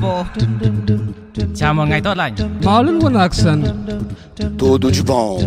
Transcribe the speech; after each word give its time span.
Bravo! 0.00 0.24
Chào 1.56 1.74
mừng 1.74 1.88
ngày 1.88 2.00
tốt 2.00 2.14
lành. 2.16 2.34
Malin 2.64 3.14
accent. 3.14 3.64
Todo 4.58 4.90
de 4.90 5.02
bom. 5.06 5.40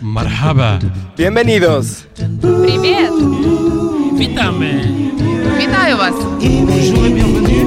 Marhaba. 0.00 0.78
Bienvenidos. 1.16 2.04
Привет. 2.42 3.10
Витаме. 4.18 4.72
Вас. 5.98 6.14
Bonjour 6.40 7.04
et 7.06 7.14
bienvenue. 7.14 7.66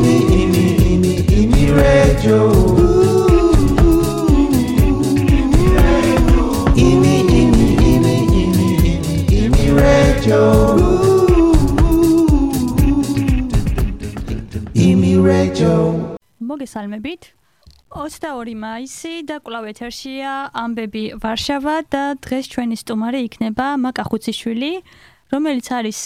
Radio. 1.75 2.51
Imi, 6.75 7.15
imi, 7.39 7.67
imi, 7.93 8.15
imi, 8.41 8.99
imi, 9.29 9.63
radio. 9.81 11.08
მოგესალმებით 16.39 17.25
22 17.91 18.55
მაისი 18.55 19.13
და 19.27 19.39
კვლავ 19.43 19.65
ეთერშია 19.71 20.31
ამბები 20.55 21.03
ვარშავა 21.19 21.75
და 21.91 22.03
დღეს 22.23 22.47
ჩვენი 22.53 22.77
სტუმარი 22.79 23.19
იქნება 23.27 23.67
მაკა 23.83 24.03
ხუციშვილი 24.07 24.71
რომელიც 25.33 25.67
არის 25.75 25.99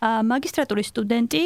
მაგისტრატურის 0.00 0.92
სტუდენტი 0.92 1.42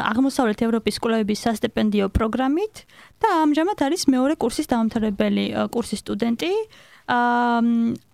აღმოსავლეთ 0.00 0.60
ევროპის 0.68 1.00
კვლევების 1.00 1.44
სასტიპენდიო 1.48 2.12
პროგრამით 2.12 2.84
და 3.24 3.28
ამჟამად 3.44 3.78
არის 3.88 4.08
მეორე 4.12 4.36
კურსის 4.40 4.68
დამთავრებელი 4.72 5.44
კურსის 5.72 6.00
სტუდენტი. 6.04 6.52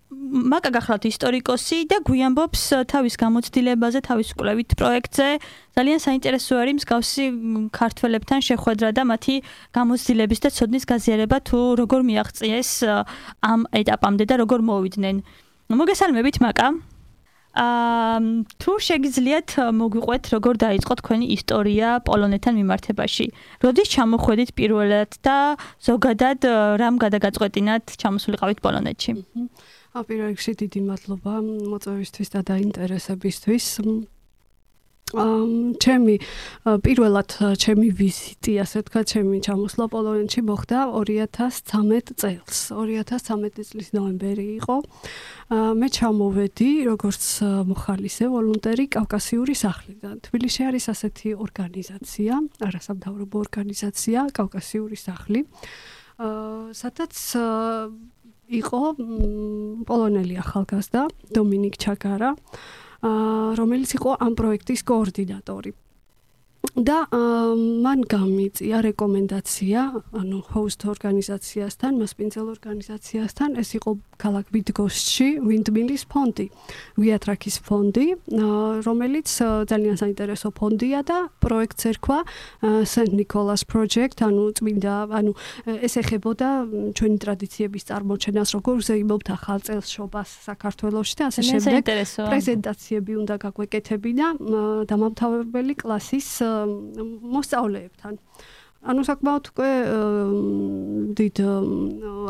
მაკა 0.07 0.71
გახლავთ 0.71 1.05
ისტორიკოსი 1.09 1.77
და 1.91 1.97
გვიამბობს 2.07 2.61
ა, 2.71 2.77
თავის 2.87 3.19
გამოცდილებაზე, 3.19 3.99
თავის 4.07 4.29
კვლევით 4.39 4.75
პროექტზე. 4.79 5.27
ძალიან 5.75 5.99
საინტერესო 5.99 6.53
არის 6.63 6.75
მსგავსი 6.79 7.25
ქართველებთან 7.75 8.39
შეხვედრა 8.47 8.89
და 8.95 9.03
მათი 9.03 9.35
გამოცდილების 9.75 10.39
და 10.47 10.49
ცოდნის 10.55 10.87
გაზიარება 10.87 11.37
თუ 11.43 11.59
როგორ 11.83 11.99
მიაღწიეს 12.07 12.71
ამ 13.51 13.59
ეტაპამდე 13.75 14.23
და 14.31 14.35
როგორ 14.47 14.59
მოვიდნენ. 14.63 15.15
მოგესალმებით 15.75 16.37
მაკა. 16.39 16.67
აა 17.57 18.19
თუ 18.61 18.71
შეგიძლიათ 18.87 19.49
მოგვიყვეთ 19.75 20.23
როგორ 20.35 20.53
დაიწყო 20.61 20.93
თქვენი 21.01 21.25
ისტორია 21.35 21.87
პოლონეთთან 22.07 22.53
მიმართებაში. 22.63 23.25
როდის 23.59 23.87
ჩამოხვედით 23.91 24.49
პირველად 24.55 25.11
და 25.25 25.57
ზოგადად 25.83 26.39
რამ 26.79 26.95
გადაგაწყვეტინათ 27.01 27.83
ჩამოსულიყავით 27.97 28.59
პოლონეთში? 28.63 29.11
ა 29.17 29.76
პირველ 30.05 30.29
რიგში 30.33 30.53
დიდი 30.61 30.81
მადლობა 30.89 31.33
მოწვევისთვის 31.41 32.29
და 32.35 32.39
დაინტერესებისთვის. 32.51 33.65
ამ 35.15 35.79
ჩემი 35.79 36.19
პირველად 36.83 37.31
ჩემი 37.55 37.87
ვიზიტი, 37.95 38.53
ასე 38.59 38.83
ვთქვა, 38.83 39.01
ჩემი 39.07 39.39
ჩამოსვლა 39.39 39.85
პოლონეთში 39.87 40.41
მოხდა 40.43 40.79
2013 40.91 42.11
წელს. 42.19 42.75
2013 42.75 43.63
წლის 43.71 43.95
ნოემბერი 43.95 44.47
იყო. 44.59 44.75
მე 45.79 45.87
ჩამოვედი 45.95 46.69
როგორც 46.91 47.23
მოხალისე 47.71 48.23
ვოლონტერი 48.27 48.85
კავკასიური 48.91 49.55
სახლიდან. 49.55 50.15
თბილისში 50.27 50.61
არის 50.67 50.85
ასეთი 50.91 51.29
ორგანიზაცია, 51.39 52.33
არასამთავრობო 52.67 53.35
ორგანიზაცია 53.47 54.19
კავკასიური 54.35 54.97
სახლი. 54.99 55.47
სადაც 56.17 57.13
იყო 58.47 58.79
პოლონელი 59.87 60.35
ახალგაზრდა 60.39 61.01
დომინიკ 61.35 61.75
ჩაგარა 61.83 62.31
რომელიც 63.59 63.91
იყო 63.99 64.15
ამ 64.23 64.33
პროექტის 64.39 64.81
კოორდინატორი 64.87 65.73
და 66.77 67.09
მან 67.09 67.99
გამიწია 68.05 68.85
რეკომენდაცია 68.85 69.81
ანუ 70.13 70.39
host 70.53 70.85
ორგანიზაციასთან, 70.85 71.91
მასპინძელ 71.97 72.47
ორგანიზაციასთან, 72.53 73.49
ეს 73.57 73.69
იყო 73.81 73.91
ქალაქ 74.21 74.45
ვიდგოსში, 74.53 75.41
ვინდმილის 75.41 76.03
ფონდი, 76.05 76.45
ვიატრაკის 77.01 77.57
ფონდი, 77.65 78.05
რომელიც 78.85 79.27
ძალიან 79.69 79.97
საინტერესო 79.97 80.49
ფონდია 80.53 81.01
და 81.01 81.17
პროექტს 81.41 81.83
ერქვა 81.91 82.19
სენტ 82.61 83.11
ნიკოლას 83.17 83.61
project, 83.65 84.21
ანუ 84.21 84.43
წმინდა, 84.57 84.95
ანუ 85.17 85.31
ეს 85.81 85.93
ეხებოდა 85.97 86.49
ჩვენი 86.93 87.17
ტრადიციების 87.25 87.83
წარმოჩენას, 87.89 88.49
როგორ 88.53 88.75
ზეიმობთ 88.85 89.27
ახალ 89.33 89.59
წელს 89.65 89.87
შობას 89.97 90.29
საქართველოში 90.45 91.15
და 91.17 91.23
ასე 91.33 91.41
შემდეგ. 91.41 91.81
პრეზენტაციები 92.29 93.13
უნდა 93.17 93.35
გაგვეკეთებინა 93.41 94.27
დამამთავრებელი 94.85 95.73
კლასის 95.81 96.27
მოსწავლეებთან. 97.33 98.13
ანუ 98.87 99.01
საკმაოდ 99.09 99.45
უკვე 99.51 99.71
დიდ 101.17 101.35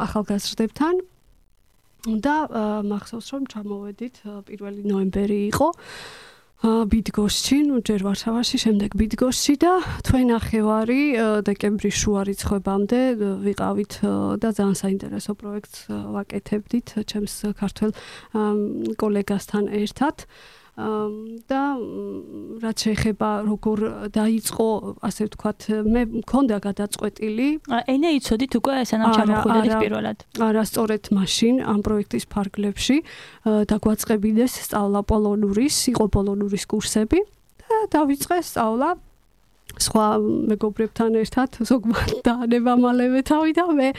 ახალგაზრდებთან 0.06 0.96
და 2.24 2.36
მახსოვს 2.88 3.28
რომ 3.36 3.44
ჩამოვედით 3.52 4.16
1 4.48 4.88
ნოემბერი 4.88 5.40
იყო 5.52 5.70
ბიდგოსში, 6.58 7.58
ნუ 7.70 7.76
ჯერ 7.86 8.02
ვარშავაში, 8.02 8.58
შემდეგ 8.58 8.96
ბიდგოსში 8.98 9.56
და 9.62 9.74
თქვენ 10.08 10.28
ახევარი 10.42 11.02
დეკემბრის 11.46 11.98
შუა 12.02 12.22
რიცხვებამდე 12.26 13.02
ვიყავით 13.46 13.94
და 14.42 14.50
ძალიან 14.58 14.78
საინტერესო 14.82 15.38
პროექტს 15.38 15.86
ვაკეთებდით 16.18 16.88
ჩემს 17.06 17.54
ქართველ 17.62 17.94
კოლეგასთან 18.98 19.70
ერთად. 19.70 20.26
აა 20.26 20.67
და 20.78 21.62
რაც 22.62 22.78
შეეხება 22.86 23.30
როგორ 23.50 23.80
დაიწყო 24.14 24.68
ასე 25.02 25.22
ვთქვათ 25.26 25.60
მე 25.90 26.02
მქონდა 26.22 26.58
გადაწყვეტილი 26.62 27.48
ენა 27.66 28.10
იცოდით 28.22 28.52
უკვე 28.62 28.86
სანამ 28.86 29.10
არა, 29.10 29.18
ჩამოხვიდეთ 29.18 29.74
არა. 29.74 29.80
პირველად. 29.82 30.18
არასწორად 30.38 31.04
მაშინ 31.18 31.56
ამ 31.66 31.80
პროექტის 31.82 32.26
ფარგლებში 32.30 32.98
დაგვაწყებინეს 33.74 34.54
სწავლა 34.70 35.02
პოლონურის, 35.10 35.78
იყო 35.98 36.06
პოლონურის 36.14 36.64
კურსები 36.70 37.20
და 37.26 37.76
დავიწყე 37.98 38.38
სწავლა 38.46 38.90
სხვა 39.82 40.06
მეგობრებთან 40.54 41.18
ერთად 41.22 41.58
ზოგმად 41.70 42.14
დაანება 42.28 42.74
მალევე 42.82 43.22
თავი 43.26 43.52
და 43.58 43.66
მე 43.78 43.90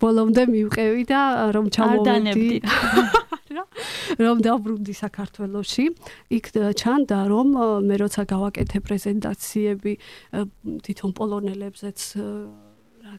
ბოლომდე 0.00 0.44
მივყევი 0.52 1.02
და 1.08 1.20
რომ 1.56 1.72
ჩამოვედი 1.72 2.04
დანებდით. 2.06 2.64
რა, 3.56 3.64
რომ 4.20 4.36
დაბრუნდი 4.44 4.94
საქართველოში. 4.96 5.84
იქ 6.36 6.46
და 6.54 6.72
ჩანდა 6.76 7.18
რომ 7.30 7.48
მე 7.88 7.96
როცა 8.04 8.22
გავაკეთე 8.28 8.78
პრეზენტაციები 8.86 9.92
თვითონ 10.84 11.10
პოლონელებზეც 11.16 11.98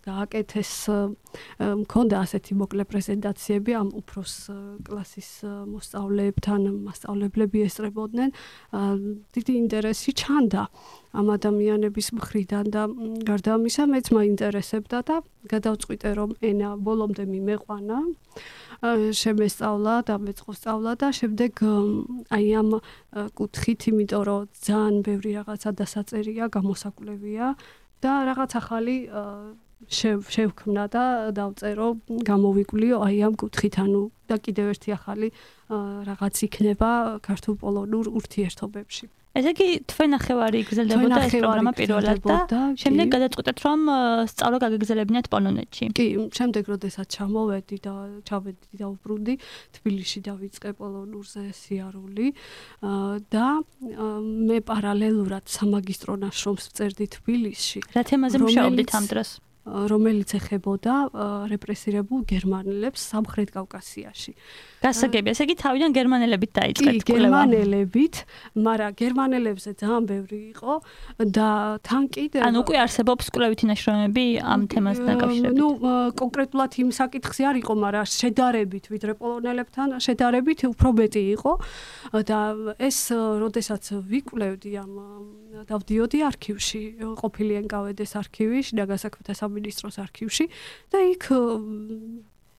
გააკეთეს 0.06 0.72
მქონდა 1.60 2.16
ასეთი 2.26 2.54
მოკლე 2.62 2.84
პრეზენტაციები 2.92 3.72
ამ 3.78 3.90
უფროს 4.02 4.34
კლასის 4.88 5.30
მოსწავლეებთან 5.46 6.62
მასწავლებლები 6.88 7.58
ესწრებოდნენ. 7.68 8.30
დიდი 9.36 9.54
ინტერესი 9.64 10.12
ჩანდა 10.22 10.64
ამ 11.18 11.28
ადამიანების 11.38 12.08
მხრიდან 12.18 12.66
და 12.76 12.84
გარდა 13.26 13.52
ამისა 13.58 13.84
მეც 13.90 14.06
მაინტერესებდა 14.18 14.98
და 15.08 15.16
გადავწყვიტე 15.48 16.10
რომ 16.20 16.30
ენა 16.44 16.70
ბოლომდე 16.78 17.24
მიმეყვანა 17.26 17.98
შემესწავლა 19.18 19.96
და 20.06 20.16
მეწყო 20.22 20.52
სწავლა 20.54 20.92
და 21.02 21.08
შემდეგ 21.10 21.52
აი 22.30 22.48
ამ 22.62 22.70
კუთხით, 23.34 23.82
იმიტომ 23.90 24.24
რომ 24.28 24.42
ძალიან 24.54 24.96
ბევრი 25.02 25.32
რაღაცა 25.42 25.70
დასაწერია, 25.82 26.46
გამოსაკვლევია 26.54 27.48
და 28.02 28.12
რაღაც 28.30 28.52
ახალი 28.62 28.96
შევქმნა 29.86 30.84
და 30.90 31.04
დავწერო, 31.38 31.88
გამოვიკვლიო 32.28 32.98
აი 33.08 33.18
ამ 33.28 33.34
კუთხით, 33.38 33.76
ანუ 33.84 34.02
და 34.28 34.36
კიდევ 34.42 34.66
ერთი 34.74 34.90
ახალი 34.98 35.28
რაღაც 36.10 36.36
იქნება 36.48 36.90
ქართულ-პოლონურ 37.24 38.06
ურთიერთობებში. 38.10 39.08
ესე 39.38 39.52
იგი 39.54 39.68
თქვენ 39.86 40.10
ნახევარი 40.18 40.60
გრძელდებოდა 40.66 41.18
ეს 41.30 41.34
პროგრამა 41.38 41.72
პირველად 41.78 42.20
და 42.50 42.62
შემდეგ 42.82 43.08
გადაწყვეტეთ 43.16 43.58
რომ 43.62 43.80
სწავლა 44.34 44.58
გაგეგზელებინათ 44.66 45.26
პოლონეთში. 45.30 45.86
კი, 45.94 46.08
შემდეგ 46.34 46.64
როდესაც 46.74 47.06
ჩამოვედი 47.06 47.78
და 47.86 47.94
ჩავედი 48.26 48.74
და 48.82 48.86
უბრუნდი 48.98 49.34
თბილისში 49.78 50.20
დავიწყე 50.26 50.70
პოლონურზე 50.82 51.44
სიარული 51.54 52.28
და 53.30 53.48
მე 54.50 54.58
პარალელურად 54.66 55.46
სამაგისტრო 55.46 56.14
ნაშრომს 56.26 56.64
ვწერდი 56.74 57.06
თბილისში. 57.22 57.80
რა 57.94 58.02
თემაზე 58.10 58.42
მუშაობდით 58.42 58.90
ამ 58.90 59.06
დროს? 59.06 59.30
რომელიც 59.68 60.30
ეხებოდა 60.40 60.94
რეპრესირებულ 61.52 62.20
გერმანელებს 62.32 63.02
სამხრეთ 63.12 63.50
კავკასიაში. 63.52 64.32
გასაგები, 64.78 65.28
ესე 65.34 65.44
იგი 65.48 65.56
თავიდან 65.58 65.92
გერმანელებით 65.98 66.52
დაიწყეთ 66.54 67.02
კვლევა. 67.04 67.18
გერმანელებით, 67.18 68.16
მაგრამ 68.68 68.92
გერმანელებზე 69.02 69.70
ძალიან 69.82 70.04
ბევრი 70.08 70.40
იყო 70.54 70.74
და 71.34 71.50
თან 71.84 72.04
კიდე 72.14 72.38
ანუ 72.48 72.58
უკვე 72.62 72.78
არსებობს 72.86 73.26
კვლევითი 73.34 73.66
ნაშრომები 73.74 74.26
ამ 74.54 74.62
თემასთან 74.72 75.08
დაკავშირებით. 75.12 75.58
ნუ 75.58 75.68
კონკრეტულად 76.22 76.72
იმ 76.78 76.90
საკითხზე 76.94 77.42
არ 77.50 77.56
იყო, 77.62 77.74
მაგრამ 77.84 78.06
შედარებით 78.06 78.86
ვიდრე 78.94 79.14
პოლონელებთან 79.18 79.88
შედარებით 79.98 80.60
უფრო 80.72 80.90
მეტი 80.94 81.24
იყო 81.36 81.52
და 82.30 82.40
ეს 82.78 83.00
როდესაც 83.12 83.84
ვიკვლევდი 83.98 84.72
ამ 84.78 84.92
დავდიოდი 85.68 86.20
არქივში, 86.28 86.82
ყოფილი 87.18 87.54
ენკავედეს 87.66 88.12
არქივში, 88.22 88.78
ნაგასაქმეთა 88.78 89.34
სამინისტროს 89.58 89.98
არქივში 90.06 90.50
და 90.94 91.04
იქ 91.14 91.30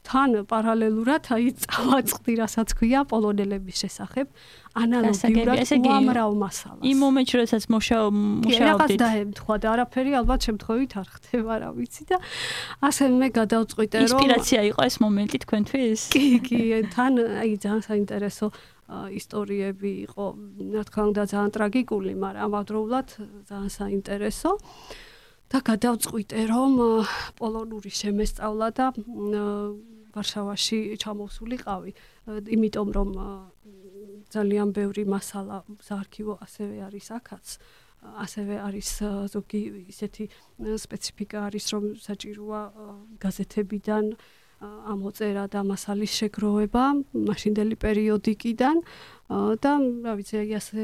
თან 0.08 0.32
პარალელურად 0.48 1.26
აი 1.36 1.50
წავაწყდი 1.60 2.34
რასაც 2.40 2.72
ქვია 2.78 3.02
პოლონელების 3.10 3.76
შესახებ 3.82 4.30
ანალოგიურად 4.80 5.68
უამრავ 5.84 6.30
მასალას. 6.42 6.84
იმ 6.88 6.98
მომენტში 7.04 7.34
როდესაც 7.40 7.64
მუშაობ 7.68 8.12
მუშაობდით. 8.16 8.64
რაღაც 8.64 8.90
დაემთხვა 9.04 9.56
და 9.60 9.68
არაფერი 9.74 10.12
ალბათ 10.20 10.40
შემთხვევით 10.48 10.92
არ 10.96 11.08
ხდება 11.12 11.52
რა 11.60 11.70
ვიცი 11.76 12.04
და 12.08 12.16
ასე 12.88 13.04
მე 13.20 13.28
გადავწყვიტე 13.36 13.96
რომ 14.00 14.06
ინსპირაცია 14.08 14.60
იყო 14.72 14.80
ეს 14.88 14.96
მომენტი 15.04 15.38
თქვენთვის? 15.44 16.00
კი 16.14 16.24
კი 16.46 16.60
თან 16.88 17.12
აი 17.44 17.52
ძალიან 17.60 17.82
საინტერესო 17.84 18.46
ისტორიები 18.88 19.90
იყო 20.08 20.24
რა 20.72 20.82
თქმა 20.88 21.04
უნდა 21.12 21.22
ძალიან 21.28 21.52
ტრაგიკული, 21.52 22.12
მაგრამ 22.16 22.42
ამავდროულად 22.48 23.08
ძალიან 23.44 23.72
საინტერესო. 23.76 24.56
და 25.48 25.58
გადავწყვიტე 25.64 26.40
რომ 26.52 26.72
პოლონური 27.40 27.90
შემესწავლა 27.90 28.68
და 28.76 28.86
ვარშავაში 30.14 30.78
ჩამოსულიყავი, 31.00 31.90
იმიტომ 32.56 32.88
რომ 32.96 33.10
ძალიან 34.28 34.72
ბევრი 34.76 35.04
მასალა 35.08 35.64
საარქივო 35.88 36.34
ასევე 36.44 36.76
არის 36.88 37.06
აქაც. 37.18 37.46
ასევე 37.98 38.56
არის 38.62 38.90
ზოგი 39.34 39.60
ისეთი 39.90 40.24
სპეციფიკა 40.84 41.38
არის 41.50 41.66
რომ 41.74 41.84
საჭიროა 41.98 42.60
გაზეთებიდან 43.18 44.04
ამოწერა 44.58 45.46
და 45.52 45.62
მასალის 45.62 46.12
შეგროვება 46.18 46.84
მაშინდელი 47.14 47.76
პერიოდიკიდან 47.78 48.76
და 49.62 49.72
რა 50.02 50.12
ვიცი 50.18 50.34
აი 50.40 50.50
ასე 50.58 50.78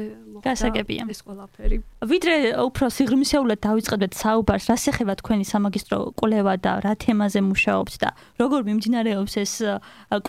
გასაგებია. 0.45 1.03
ეს 1.11 1.19
ყველაფერი. 1.25 1.77
ვიდრე 2.07 2.35
უფრო 2.61 2.85
სიღრმისეულად 2.93 3.59
დავიწყებთ 3.65 4.13
საუბარს 4.15 4.65
რა 4.69 4.77
შეხება 4.85 5.13
თქვენი 5.19 5.45
სამაგისტრო 5.49 5.97
კვლევა 6.15 6.53
და 6.61 6.71
რა 6.85 6.93
თემაზე 7.03 7.41
მუშაობთ 7.51 7.93
და 7.99 8.09
როგორ 8.39 8.59
მიმდინარეობს 8.69 9.33
ეს 9.43 9.53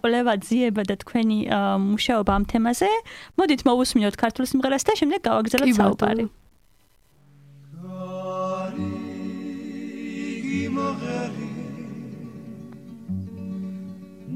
კვლევა 0.00 0.34
ძიება 0.42 0.82
და 0.88 0.94
თქვენი 1.04 1.38
მუშაობა 1.92 2.32
ამ 2.34 2.44
თემაზე? 2.50 2.90
მოდით 3.38 3.60
მოვუსმინოთ 3.68 4.14
ქართულ 4.16 4.44
სიმღერას 4.50 4.82
და 4.88 4.92
შემდეგ 4.96 5.20
გავაგზავნოთ 5.28 5.76
საუბარი 5.76 6.24
na 6.24 6.32
nasa 6.32 6.45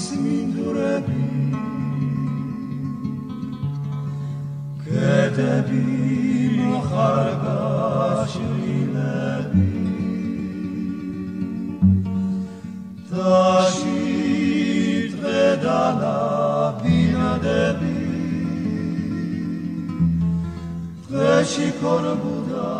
ismin 0.00 0.56
durebi 0.56 1.24
Kedebi 4.84 6.60
muhargaş 6.60 8.34
ilebi 8.76 9.70
Taşit 13.10 15.12
vedala 15.24 16.20
binadebi 16.84 18.00
Keşi 21.08 21.68
korbuda 21.80 22.79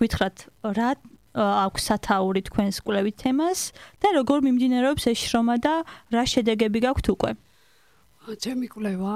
გითხრათ 0.00 0.46
რა 0.76 0.90
აქვს 1.36 1.88
სათაური 1.90 2.42
თქვენს 2.48 2.80
კვლევით 2.84 3.16
თემას 3.20 3.60
და 4.00 4.12
როგორ 4.16 4.44
მიმდინარეობს 4.46 5.04
ეს 5.12 5.18
შრომა 5.28 5.56
და 5.60 5.74
რა 6.16 6.24
შედეგები 6.32 6.80
გაქვთ 6.86 7.06
უკვე? 7.12 7.30
ჩემი 8.34 8.66
კვლევა, 8.66 9.12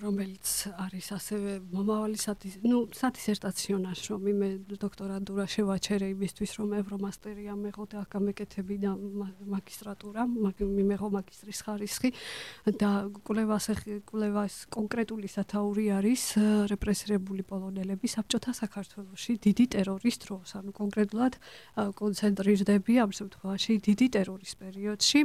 რომელიც 0.00 0.46
არის 0.80 1.06
ასევე 1.12 1.50
მომავალი 1.68 2.16
სადის, 2.16 2.54
ну, 2.64 2.88
სადისერტაციო 2.88 3.76
ნაშრომი, 3.82 4.32
მე 4.32 4.48
დოქტორანტურა 4.80 5.44
შევაჩერე 5.44 6.08
იმისთვის, 6.16 6.50
რომ 6.56 6.68
ევრომასტერი 6.80 7.44
ამეღო 7.52 7.84
და 7.92 8.00
გამეკეთები 8.08 8.76
და 8.80 8.92
მაგისტრატურა, 9.52 10.24
მიმეღო 10.32 11.08
მაგისტრის 11.12 11.60
ხარისხი 11.66 12.10
და 12.80 12.90
კვლევას 13.20 13.66
კვლევას 14.08 14.54
კონკრეტული 14.72 15.28
სათაური 15.28 15.84
არის 15.92 16.22
რეპრესირებული 16.72 17.42
პოლონელები 17.44 18.06
საბჭოთა 18.08 18.52
საქართველოში 18.56 19.32
დიდი 19.44 19.64
ტერორის 19.76 20.16
დროს, 20.24 20.48
ანუ 20.56 20.72
კონკრეტულად 20.72 21.36
კონცენტრირდები 22.00 22.92
ამ 23.04 23.10
შემთხვევაში 23.12 23.72
დიდი 23.82 24.06
ტერორის 24.16 24.52
პერიოდში. 24.56 25.20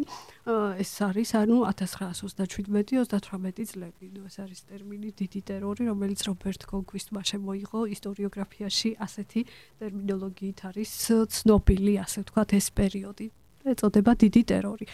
ეს 0.81 0.91
არის 1.07 1.29
ანუ 1.39 1.57
1927 1.71 2.96
20-38 2.97 3.69
წლები, 3.71 4.07
ნუ 4.15 4.21
ეს 4.25 4.37
არის 4.41 4.59
ტერმინი 4.65 5.11
დიდი 5.21 5.41
ტერორი, 5.45 5.83
რომელიც 5.91 6.19
რობერტ 6.27 6.65
კონკვისტმა 6.71 7.21
შემოიღო 7.29 7.81
ისტორიოგრაფიაში 7.93 8.89
ასეთი 9.05 9.41
ტერმინოლოგიით 9.81 10.59
არის 10.71 10.91
ცნობილი, 11.37 11.93
ასე 12.01 12.25
ვთქვათ, 12.25 12.49
ეს 12.57 12.67
პერიოდი. 12.73 13.27
ეწოდება 13.73 14.11
დიდი 14.17 14.41
ტერორი. 14.47 14.85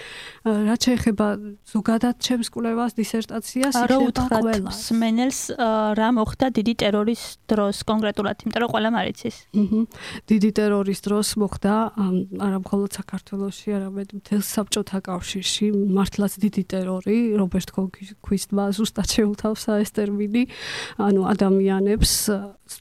რაც 0.45 0.79
შეეხება 0.87 1.27
ზოგადად 1.73 2.15
ჩემს 2.19 2.47
კვლევას 2.53 2.91
დისერტაციას, 2.97 3.73
ეხება 3.73 4.23
ყველას. 4.29 4.75
სმენელს 4.87 5.39
რა 5.99 6.09
მოხდა 6.17 6.45
დიდი 6.57 6.73
ტერორის 6.81 7.21
დროს 7.49 7.77
კონკრეტულად, 7.83 8.35
იმიტომ 8.43 8.61
რომ 8.63 8.69
ყველა 8.73 8.89
მარიცის. 8.93 9.35
აჰა. 9.53 9.79
დიდი 10.29 10.49
ტერორის 10.57 10.99
დროს 11.05 11.27
მოხდა 11.41 11.73
არა 12.43 12.57
მხოლოდ 12.63 12.91
საქართველოსში, 12.99 13.69
არამედ 13.77 14.07
მთელ 14.19 14.41
საბჭოთა 14.41 14.99
კავშირში 15.07 15.67
მართლაც 15.73 16.33
დიდი 16.43 16.63
ტერორი, 16.69 17.17
რობერტ 17.39 17.69
კონკვისტმა 17.73 18.63
ზუსტად 18.77 19.07
შეუთავსა 19.15 19.71
ეს 19.83 19.91
ტერმინი, 19.93 20.43
ანუ 20.97 21.21
ადამიანებს 21.33 22.11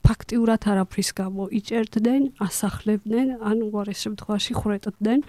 ფაქტიურად 0.07 0.63
არაფრის 0.73 1.11
გამო 1.19 1.49
იჭერდნენ, 1.59 2.23
ასახლებდნენ, 2.41 3.27
ანუ 3.43 3.65
უარეს 3.69 4.01
შემთხვევაში 4.07 4.53
ხრეტდნენ 4.57 5.21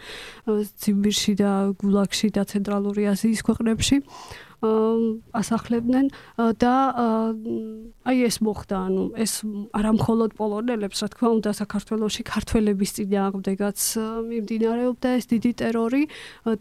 ციმბირში 0.80 1.34
და 1.42 1.52
გულაგში 1.82 2.28
და 2.36 2.42
ცენტრალური 2.48 3.04
აზიის 3.14 3.42
ქვეყნებში 3.44 3.98
ასახლებდნენ 4.64 6.06
და 6.56 6.76
აი 8.08 8.18
ეს 8.28 8.38
მოხდა, 8.40 8.78
ანუ 8.88 9.04
ეს 9.20 9.34
არამხოლოდ 9.76 10.32
პოლონელებს, 10.40 11.04
რა 11.04 11.10
თქმა 11.12 11.30
უნდა, 11.38 11.52
საქართველოსი 11.60 12.24
ქართველების 12.24 12.96
წინააღმდეგაც 12.96 13.80
მიმდინარეობდა 14.32 15.08
ეს 15.20 15.26
დიდი 15.34 15.52
ტერორი 15.60 16.04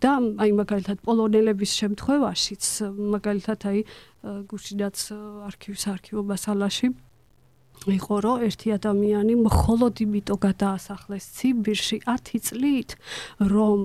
და 0.03 0.13
აი 0.19 0.51
მაგალითად 0.51 0.99
პოლონელების 1.07 1.71
შემთხვევაშიც, 1.79 2.63
მაგალითად 2.91 3.61
აი 3.71 3.79
გუშინაც 4.51 4.97
არქივის 5.47 5.85
არქივო 5.95 6.23
მასალაში 6.27 6.91
იყო 7.91 8.15
რომ 8.25 8.43
ერთი 8.47 8.69
ადამიანი 8.79 9.35
მხოლოდ 9.43 9.95
იმიტომ 10.05 10.39
გადაასახლეს 10.47 11.25
ციმბირში 11.37 11.99
10 12.07 12.43
წლით 12.47 12.91
რომ 13.53 13.79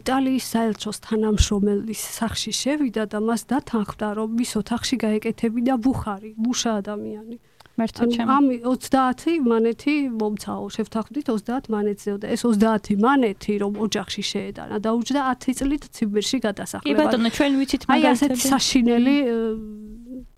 იტალიის 0.00 0.44
საელჩოს 0.52 0.98
თანამშრომელის 1.06 2.02
სახში 2.18 2.52
შევიდა 2.62 3.04
და 3.12 3.18
მას 3.28 3.42
დათანხმდა 3.52 4.08
რომ 4.18 4.28
მის 4.38 4.52
ოთახში 4.62 4.96
გაეკეთებინა 5.04 5.74
ბუხარი 5.84 6.30
მუშა 6.38 6.70
ადამიანი. 6.82 7.36
მერტო 7.72 8.04
ჩემ 8.12 8.28
ამ 8.28 8.46
30 8.68 9.40
მანეთი 9.48 9.94
მომცაო 10.20 10.64
შევთანხმდით 10.76 11.26
30 11.32 11.70
მანეთზეო 11.72 12.16
და 12.20 12.26
ეს 12.34 12.42
30 12.44 13.00
მანეთი 13.00 13.52
რომ 13.62 13.72
ოჯახში 13.84 14.22
შეედანა 14.32 14.76
დაუჯდა 14.86 15.20
10 15.32 15.56
წლით 15.58 15.82
ციმბირში 15.96 16.38
გადასახლება. 16.46 16.88
კი 16.88 17.00
ბატონო 17.00 17.28
ჩვენ 17.32 17.52
ვიცით 17.60 17.82
მაგალითად 17.88 18.04
აი 18.04 18.12
ასეთ 18.12 18.32
საშინელი 18.52 19.16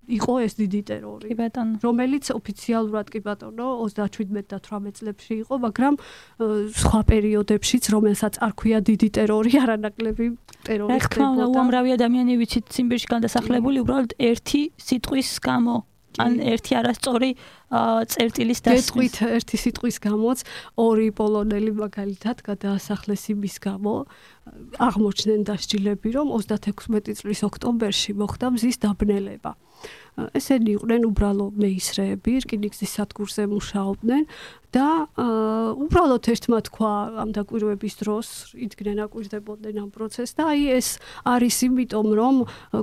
იყო 0.07 0.33
ეს 0.45 0.53
დიდი 0.59 0.81
ტერორი. 0.85 1.25
კი 1.31 1.35
ბატონო. 1.39 1.75
რომელიც 1.81 2.25
ოფიციალურად 2.35 3.07
კი 3.09 3.19
ბატონო 3.25 3.67
37 3.85 4.47
და 4.51 4.57
18 4.59 4.93
წლებში 4.99 5.33
იყო, 5.43 5.53
მაგრამ 5.65 5.93
სხვა 6.75 7.01
პერიოდებშიც, 7.11 7.83
რომელსაც 7.95 8.33
არ 8.45 8.53
ქვია 8.59 8.79
დიდი 8.85 9.09
ტერორი, 9.17 9.51
არანაკლები 9.63 10.25
ტერორი 10.65 10.89
ხდებოდა. 10.89 10.93
რა 10.93 10.99
თქმა 11.09 11.25
უნდა, 11.33 11.45
უამრავი 11.55 11.89
ადამიანი 11.97 12.33
ვიცით 12.39 12.65
ციმბირში 12.69 13.07
განდასახლებული 13.13 13.77
უბრალოდ 13.83 14.11
ერთი 14.19 14.61
სიტყვის 14.77 15.29
გამო. 15.41 15.75
ან 16.15 16.39
ერთი 16.39 16.75
არასწორი 16.79 17.29
წერტილის 18.11 18.59
დასმის. 18.63 18.87
გეტყვით 18.87 19.15
ერთი 19.35 19.57
სიტყვის 19.59 19.97
გამოც 19.99 20.39
ორი 20.79 21.09
პოლონელი 21.11 21.71
მაგალითად 21.75 22.37
გადაასახლეს 22.45 23.23
იმის 23.35 23.55
გამო 23.59 23.93
აღმოჩნდნენ 24.79 25.41
დასჯილები 25.49 26.09
რომ 26.15 26.27
36 26.39 27.19
წლის 27.19 27.41
ოქტომბერში 27.49 28.11
მოხდა 28.15 28.47
მზის 28.55 28.77
დაბნელება. 28.79 29.51
ესენი 30.15 30.75
იყვნენ 30.79 31.05
უბრალო 31.11 31.49
მეისრეები, 31.59 32.33
რკინიგზის 32.45 32.91
სადგურზე 32.95 33.43
მუშაობდნენ 33.51 34.23
და 34.75 34.87
უბრალოდ 35.79 36.27
ერთმა 36.31 36.59
თქვა 36.67 36.91
ამ 37.23 37.29
დაკვირვების 37.35 37.95
დროს 37.99 38.27
იდგნენ 38.59 38.99
აკვირდებოდნენ 39.07 39.75
ამ 39.79 39.89
პროცესს 39.95 40.35
და 40.35 40.51
აი 40.51 40.63
ეს 40.75 40.87
არის 41.23 41.57
იმიტომ 41.67 42.07
რომ 42.19 42.35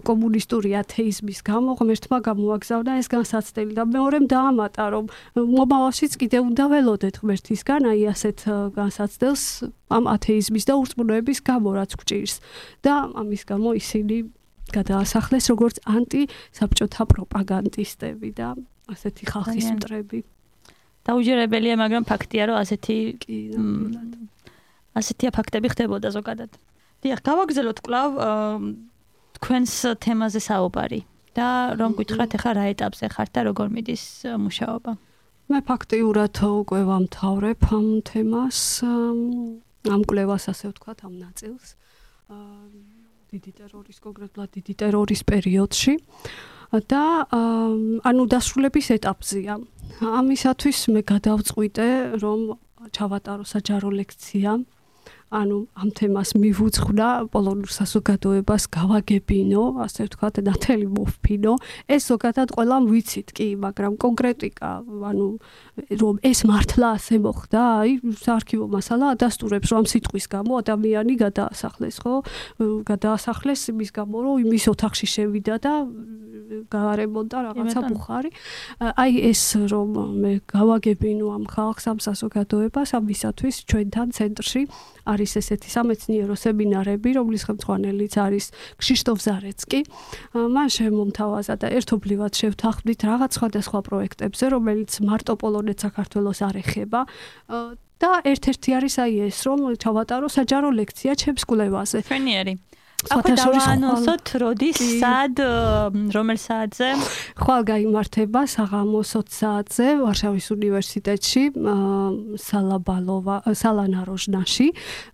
კომუნისტური 0.09 0.73
ათეიზმის 0.81 1.41
გამო 1.45 1.77
ღმერთმა 1.81 2.19
გამოაგზავნა 2.29 2.93
ეს 2.97 3.09
განსაცდელი 3.13 3.77
და 3.77 3.85
მეორემ 3.93 4.25
დაამატა 4.33 4.85
რომ 4.97 5.05
მომავალშიც 5.37 6.13
კიდე 6.17 6.39
უნდა 6.49 6.65
ველოდეთ 6.73 7.15
ღმერთისგან 7.21 7.83
აი 7.93 8.01
ასეთ 8.13 8.39
განსაცდელს 8.77 9.45
ამ 9.93 10.05
ათეიზმის 10.17 10.65
და 10.69 10.73
ურწმუნოების 10.81 11.39
გამო 11.45 11.69
რაც 11.77 11.93
გვჭირს 12.01 12.35
და 12.81 12.93
ამის 13.21 13.43
გამო 13.45 13.77
ისინი 13.77 14.17
გადაასახლეს 14.77 15.47
როგორც 15.53 15.77
ანტი-საბჭოთა 15.85 17.03
პროპაგანდისტები 17.13 18.31
და 18.37 18.49
ასეთი 18.93 19.25
ხალხის 19.33 19.69
მტრები. 19.79 20.21
დაუჯერებელია, 21.03 21.75
მაგრამ 21.83 22.05
ფაქტია, 22.07 22.43
რომ 22.51 22.57
ასეთი 22.63 22.97
კი 23.23 23.37
ასეთი 24.95 25.31
ფაქტები 25.35 25.69
ხდებოდა 25.73 26.09
ზოგადად. 26.15 26.51
დიახ, 27.03 27.21
გავაგზავნოთ 27.27 27.79
კლავ 27.83 28.11
თქვენს 29.39 29.73
თემაზე 30.05 30.41
საუბარი 30.47 31.01
და 31.35 31.75
რომ 31.81 31.97
გითხრათ 31.99 32.37
ახლა 32.39 32.53
რა 32.59 32.65
ეტაპზე 32.77 33.07
ხართ 33.15 33.31
და 33.35 33.41
როგორ 33.49 33.67
მიდის 33.75 34.05
მუშაობა. 34.39 34.93
მე 35.51 35.59
ფაქტიურად 35.67 36.37
უკვე 36.39 36.81
ვამთავრებ 36.87 37.61
ამ 37.75 37.87
თემას, 38.07 38.61
ამ 38.87 40.01
კვლევას 40.07 40.45
ასე 40.53 40.71
ვთქვათ, 40.71 40.99
ამ 41.09 41.15
ნაწილს. 41.19 41.75
აა 42.31 42.92
დიდი 43.33 43.53
ტერორის 43.57 43.99
კონკრეტულად 44.05 44.51
დიდი 44.59 44.75
ტერორის 44.77 45.23
პერიოდში 45.25 45.93
და 46.93 47.05
ანუ 48.11 48.23
დასრულების 48.33 48.87
ეტაპზეა. 48.97 49.55
ამისათვის 50.21 50.79
მე 50.93 51.01
გადავწყვიტე 51.13 51.89
რომ 52.21 52.41
ჩავატარო 52.97 53.45
საჯარო 53.49 53.89
ლექცია 54.01 54.51
ანუ 55.33 55.59
ამ 55.81 55.89
თემას 55.97 56.31
მივუძღვნა 56.37 57.09
პოლონურ 57.33 57.71
საზოგადოებას 57.73 58.65
გავაგებინო, 58.69 59.63
ასე 59.81 60.07
ვთქვათ, 60.07 60.35
ნათელი 60.45 60.89
მოვფინო. 60.93 61.53
ეს 61.89 62.03
ზოგადად 62.13 62.49
ყველამ 62.53 62.85
ვიცით 62.93 63.29
კი, 63.33 63.49
მაგრამ 63.57 63.93
კონკრეტიკა, 63.97 64.71
ანუ 65.09 65.29
რომ 65.97 66.15
ეს 66.21 66.39
მართლა 66.45 66.89
ასე 67.01 67.17
მოხდა, 67.25 67.61
აი, 67.81 67.93
საარქივო 68.21 68.67
მასალა 68.77 69.07
ადასტურებს, 69.17 69.69
რომ 69.73 69.85
სიტყვის 69.89 70.27
გამო 70.29 70.53
ადამიანი 70.61 71.15
გადაასახლეს, 71.17 71.97
ხო? 72.05 72.15
გადაასახლეს 72.85 73.61
იმის 73.73 73.91
გამო, 73.97 74.17
რომ 74.21 74.35
იმის 74.45 74.65
ოთახში 74.69 75.07
შევიდა 75.09 75.57
და 75.65 75.73
გაარემონტა 76.69 77.39
რაღაცა 77.49 77.81
ბუხარი. 77.89 78.31
აი 79.03 79.13
ეს 79.31 79.43
რომ 79.73 79.89
მე 80.23 80.33
გავაგებინო 80.53 81.27
ამ 81.37 81.45
ხალხს 81.49 81.85
ამ 81.89 81.99
საზოგადოებას 82.07 82.91
ამისათვის 82.99 83.57
ჩვენთან 83.69 84.09
ცენტრში 84.17 84.63
არის 85.09 85.22
ესეთი 85.39 85.69
სამეცნიერო 85.77 86.35
სემინარები, 86.35 87.11
რომლის 87.19 87.43
ხელმძღვანელიც 87.47 88.15
არის 88.27 88.47
ქრისტოფ 88.83 89.19
ზარეცკი. 89.23 89.81
მან 90.35 90.69
შემომთავაზა 90.77 91.55
და 91.63 91.67
ერთობლივად 91.79 92.33
შევთანხმდით 92.41 93.01
რაღაც 93.07 93.31
სხვადასხვა 93.39 93.81
პროექტებზე, 93.89 94.45
რომელიც 94.57 94.91
მარტო 95.07 95.35
პოლონეთ 95.39 95.79
საქართველოს 95.87 96.39
არ 96.49 96.57
ეხება. 96.63 97.01
და 98.03 98.19
ერთ-ერთი 98.27 98.71
არის 98.83 98.95
აი 98.99 99.13
ეს, 99.31 99.39
რომ 99.47 99.79
ჩავატარო 99.79 100.27
საჯარო 100.27 100.69
ლექცია 100.75 101.13
ჩემს 101.15 101.47
კვლევაზე. 101.47 102.03
ჩვენიერი 102.11 102.55
აქვე 103.11 103.35
დავაანონსოთ 103.35 104.31
როდის, 104.39 104.79
სად, 105.03 105.41
რომელ 106.15 106.39
საათზე? 106.39 106.89
ხვალ 107.41 107.65
გამართება 107.67 108.43
საღამოს 108.47 109.11
20 109.19 109.35
საათზე 109.39 109.87
ვარშავის 110.03 110.47
უნივერსიტეტში 110.55 111.43
სალაბალოვა 112.47 113.37
სალანაროჟნაში. 113.59 114.69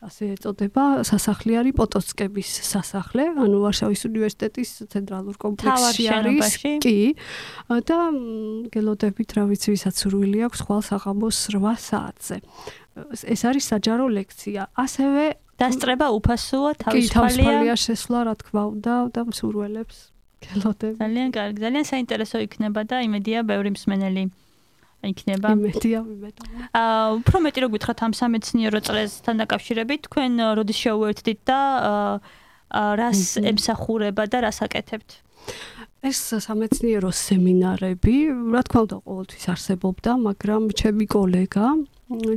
ასე 0.04 0.22
ეწოდება 0.36 0.84
სასახლე 1.08 1.52
არის 1.64 1.74
პოტოცკების 1.80 2.50
სასახლე. 2.72 3.24
ანუ 3.40 3.56
ვარშავის 3.64 4.02
უნივერსიტეტის 4.10 4.70
ცენტრალურ 4.92 5.36
კომპლექსში 5.40 6.04
არის. 6.12 6.48
კი. 6.84 7.16
და 7.88 7.98
გელოდებით 8.68 9.30
რა 9.32 9.44
ვიცი 9.48 9.68
ვისაც 9.72 9.94
სურვილი 9.96 10.38
აქვს 10.44 10.60
ხვალ 10.68 10.82
საღამოს 10.84 11.36
8 11.56 11.80
საათზე. 11.88 12.36
ეს 13.24 13.40
არის 13.48 13.64
საჯარო 13.72 14.06
ლექცია. 14.12 14.68
ასევე 14.76 15.47
დასწრება 15.58 16.06
უფასოა, 16.18 16.70
კი 16.74 16.82
თავისუფალია. 16.84 17.14
თავისუფალია 17.14 17.74
შესვლა 17.84 18.18
რა 18.28 18.34
თქმა 18.42 18.62
უნდა 18.72 18.94
და 19.14 19.20
მსურველებს 19.28 19.98
გელოდებით 20.38 20.98
ძალიან 21.02 21.30
კარგი, 21.34 21.58
ძალიან 21.66 21.86
საინტერესო 21.90 22.36
იქნება 22.46 22.80
და 22.86 22.96
იმედია 23.02 23.38
ბევრი 23.42 23.70
მსმენელი 23.74 24.22
იქნება. 25.08 25.48
იმედია 25.58 25.98
ვიმედოვნე 26.06 26.62
აა 26.78 27.06
უფრო 27.18 27.36
მეტი 27.46 27.58
რო 27.62 27.68
გითხრათ 27.74 27.98
ამ 28.06 28.12
სამეცნიერო 28.18 28.80
წრესთან 28.86 29.34
დაკავშირებით, 29.42 30.00
თქვენ 30.06 30.30
როდის 30.58 30.78
შეუერთდით 30.84 31.40
და 31.50 31.60
აა, 31.90 32.86
რას 32.98 33.22
ემსახურება 33.42 34.22
და 34.30 34.38
რას 34.46 34.58
აკეთებთ? 34.66 35.10
ეს 36.06 36.18
სამეცნიერო 36.46 37.10
სემინარები, 37.10 38.16
რა 38.54 38.62
თქმა 38.66 38.80
უნდა, 38.86 38.96
ყოველთვის 39.02 39.44
არსებობდა, 39.54 40.10
მაგრამ 40.28 40.62
ჩემი 40.78 41.06
კოლეგა 41.10 41.66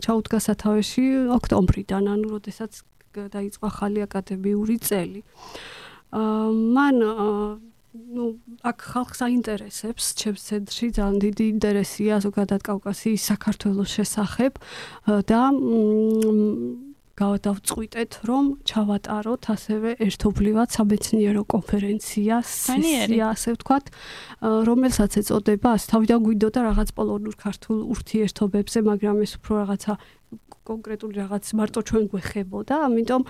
ჩაუდგა 0.05 0.37
სათავეში 0.47 1.05
ოქტომბრიდან, 1.37 2.03
ანუ 2.13 2.25
როდესაც 2.35 2.81
დაიწყო 3.15 3.63
ახალი 3.67 3.99
აკადემიური 4.07 4.77
წელი. 4.79 5.21
აა 6.11 6.47
მან 6.51 6.95
ну, 7.91 8.39
აქ 8.63 8.77
ხალხს 8.87 9.19
აინტერესებს, 9.27 10.15
ჩემს 10.15 10.41
ცენტრში 10.47 10.87
ძალიან 10.95 11.17
დიდი 11.27 11.45
ინტერესია 11.55 12.23
ზოგადად 12.23 12.61
კავკასიის 12.63 13.21
საქართველოს 13.31 13.89
შესახებ 13.99 14.53
და 15.27 15.41
მ, 15.51 16.91
გავადავწყვიტეთ, 17.21 18.11
რომ 18.25 18.45
ჩავატაროთ 18.65 19.43
ასევე 19.53 19.89
ერთობლივად 20.07 20.69
სამეცნიერო 20.71 21.43
კონფერენცია, 21.53 22.35
განიერი. 22.39 23.11
სესია, 23.11 23.25
ასე 23.35 23.49
ვთქვათ, 23.55 23.85
რომელსაც 24.69 25.11
ეწოდება, 25.21 25.71
თავიდან 25.91 26.19
გვინდოდა 26.25 26.59
რაღაც 26.71 26.89
პოლონურ 26.97 27.35
ქართულ 27.35 27.77
ურთიერთობებზე, 27.93 28.77
მაგრამ 28.89 29.15
ეს 29.27 29.31
უფრო 29.37 29.53
რაღაცა 29.61 29.93
კონკრეტული 30.65 31.15
რაღაც 31.21 31.45
მარტო 31.57 31.79
ჩვენ 31.89 32.03
გვეხებოდა, 32.11 32.75
ამიტომ 32.88 33.21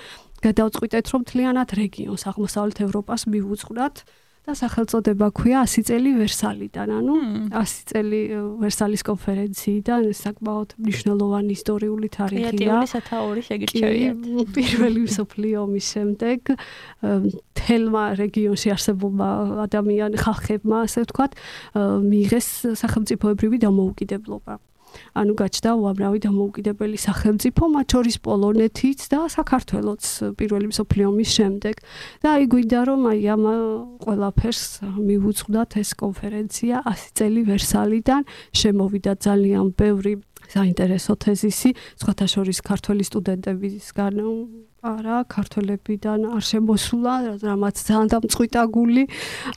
გადავწყვიტეთ, 0.46 1.06
რომ 1.14 1.22
თლიანად 1.32 1.70
რეგიონს 1.82 2.24
აღმოსავლეთ 2.32 2.78
ევროპას 2.86 3.22
მივუძღვნათ 3.32 3.96
და 4.42 4.58
სახელწოდება 4.58 5.28
ქვია 5.38 5.62
100 5.70 5.86
წელი 5.86 6.12
ვერსალიდან, 6.18 6.88
ანუ 6.98 7.14
მმ. 7.14 7.50
100 7.54 7.94
წელი 7.94 8.22
ვერსალის 8.58 9.02
კონფერენციიდან 9.06 10.02
საკმაოდ 10.18 10.70
მნიშვნელოვანი 10.82 11.52
ისტორიული 11.54 12.08
თარიღია. 12.10 12.50
კრეატიული 12.50 12.88
სათაური 12.90 13.42
შეგირჩევიათ. 13.46 14.18
კი, 14.18 14.46
პირველი 14.58 15.00
მსოფლიო 15.06 15.58
ომის 15.62 15.86
შემდეგ 15.94 16.40
ემ, 16.58 17.30
თელმა 17.54 18.04
რეგიონში 18.18 18.68
არსებულმა 18.74 19.30
ადამიან 19.70 20.12
ხალხებმა, 20.18 20.78
ასე 20.90 21.00
ვთქვათ, 21.06 21.32
მიიღეს 22.02 22.50
სახელმწიფოებრივი 22.82 23.58
დამოუკიდებლობა. 23.62 24.54
ანუ 25.16 25.34
გაჩნდა 25.42 25.72
უამრავი 25.82 26.20
დამოუკიდებელი 26.26 26.98
სახელმწიფო, 27.08 27.64
მათ 27.76 27.88
შორის 27.94 28.18
პოლონეთიც 28.26 29.00
და 29.12 29.20
საქართველოც 29.38 30.04
პირველი 30.40 30.68
მსოფლიო 30.72 31.06
ომის 31.12 31.30
შემდეგ. 31.38 31.76
და 32.22 32.28
აი 32.36 32.44
გვინდა 32.52 32.80
რომ 32.90 33.02
აი 33.12 33.22
ამ 33.36 33.44
ყველაფერს 34.06 34.64
მივუძღვნათ 35.08 35.72
ეს 35.82 35.90
კონფერენცია 36.04 36.76
100 36.86 37.08
წელი 37.18 37.42
ვერსალიდან, 37.52 38.22
შემოვიდა 38.56 39.12
ძალიან 39.26 39.66
ბევრი 39.78 40.14
საინტერესო 40.52 41.14
თეზისი, 41.16 41.70
სხვათა 42.02 42.26
შორის 42.34 42.60
ქართველი 42.66 43.04
სტუდენტებისგან 43.08 44.14
არა, 44.82 45.18
ქართველებიდან 45.30 46.26
არ 46.34 46.44
შემოსულა, 46.52 47.14
რამაც 47.46 47.76
ძალიან 47.86 48.08
დამწყვიტა 48.14 48.62
გული. 48.76 49.04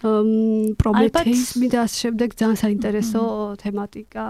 მ, 0.04 0.76
პრომეთეიზმი 0.76 1.66
და 1.72 1.78
ამ 1.88 1.92
შემდეგ 2.02 2.28
ძალიან 2.36 2.58
საინტერესო 2.60 3.20
თემატიკა 3.64 4.26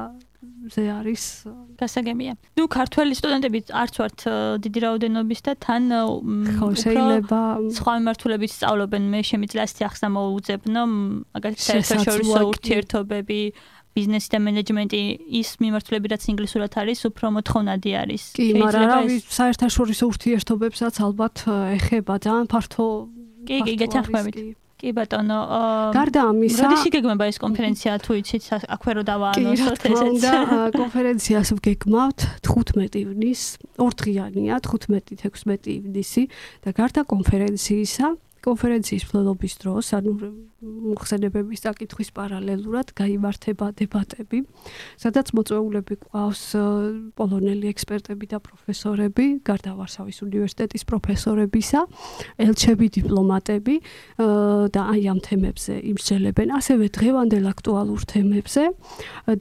ზე 0.74 0.82
არის 0.98 1.22
გასაგებია. 1.80 2.32
ნუ 2.56 2.64
ქართველი 2.68 3.12
სტუდენტები 3.18 3.58
არც 3.82 3.94
ვართ 4.00 4.18
დიდი 4.64 4.78
რაოდენობის 4.84 5.40
და 5.46 5.52
თან 5.60 5.84
ხო 6.56 6.66
შეიძლება 6.84 7.40
სხვა 7.78 7.92
მიმართულებით 8.00 8.50
სწავლობენ. 8.56 9.02
მე 9.12 9.20
შემიძლია 9.30 9.62
ასეთი 9.66 9.82
ახსნა 9.88 10.08
მოუძებნო, 10.16 10.82
მაგალითად 11.36 11.64
საერთაშორისო 11.68 12.40
ურთიერთობები, 12.52 13.40
ბიზნესი 13.94 14.28
და 14.34 14.38
მენეჯმენტი 14.42 15.00
ის 15.38 15.48
მიმართულები 15.62 16.06
რაც 16.10 16.22
ინგლისურად 16.32 16.72
არის, 16.82 16.98
უფრო 17.14 17.26
მოთხოვნადი 17.38 17.90
არის. 18.02 18.22
კი, 18.34 18.46
მაგრამ 18.58 18.88
რავი, 18.90 19.14
ეს- 19.22 19.28
საერთაშორისო 19.38 20.04
ურთიერთობებსაც 20.10 20.94
ალბათ 21.06 21.36
ეხება 21.78 22.14
ძალიან 22.26 22.46
ფართო 22.50 22.86
კი, 23.46 23.56
კი, 23.62 23.72
გეთანხმებით. 23.84 24.34
კი. 24.84 24.92
ბატონო, 24.96 25.38
გარდა 25.96 26.20
ამისა, 26.30 26.64
როდის 26.68 26.84
იგეგმება 26.90 27.24
ეს 27.32 27.38
კონფერენცია 27.42 27.92
თუ 28.04 28.18
იცით 28.20 28.44
აქვე 28.74 28.92
რო 28.94 29.02
კი, 29.02 29.06
რა 29.06 29.08
დავაანონსოთ 29.10 29.78
თქმა 29.84 30.00
უნდა, 30.12 30.32
ესეც. 30.44 30.76
კონფერენციას 30.78 31.48
ვგეგმავთ 31.58 32.18
15 32.44 33.00
ივნის, 33.00 33.42
ორდღიანია, 33.80 34.54
15-16 34.68 35.72
ივნისი 35.74 36.22
და 36.64 36.70
გარდა 36.76 37.02
კონფერენციისა, 37.08 38.06
კონფერენციის 38.44 39.04
მფლობელობის 39.08 39.54
დროს, 39.62 39.86
ანუ 39.96 40.12
მოხსენებების 40.64 41.62
საკითხვის 41.64 42.10
პარალელურად 42.16 42.92
გაიმართება 42.98 43.70
დებატები, 43.78 44.42
სადაც 45.00 45.32
მოწვეულები 45.36 45.94
ყავს 46.04 46.42
პოლონელი 47.18 47.72
ექსპერტები 47.72 48.28
და 48.32 48.38
პროფესორები, 48.44 49.26
გარდა 49.48 49.72
ვარშავის 49.80 50.18
უნივერსიტეტის 50.28 50.86
პროფესორებისა, 50.90 51.80
ელჩები, 52.44 52.86
დიპლომატები 53.00 53.76
და 54.76 54.80
აი 54.94 55.02
ამ 55.14 55.20
თემებზე 55.24 55.74
იმსჯელებენ, 55.94 56.48
ასევე 56.60 56.84
დღევანდელ 57.00 57.44
აქტუალურ 57.54 58.00
თემებზე 58.12 58.64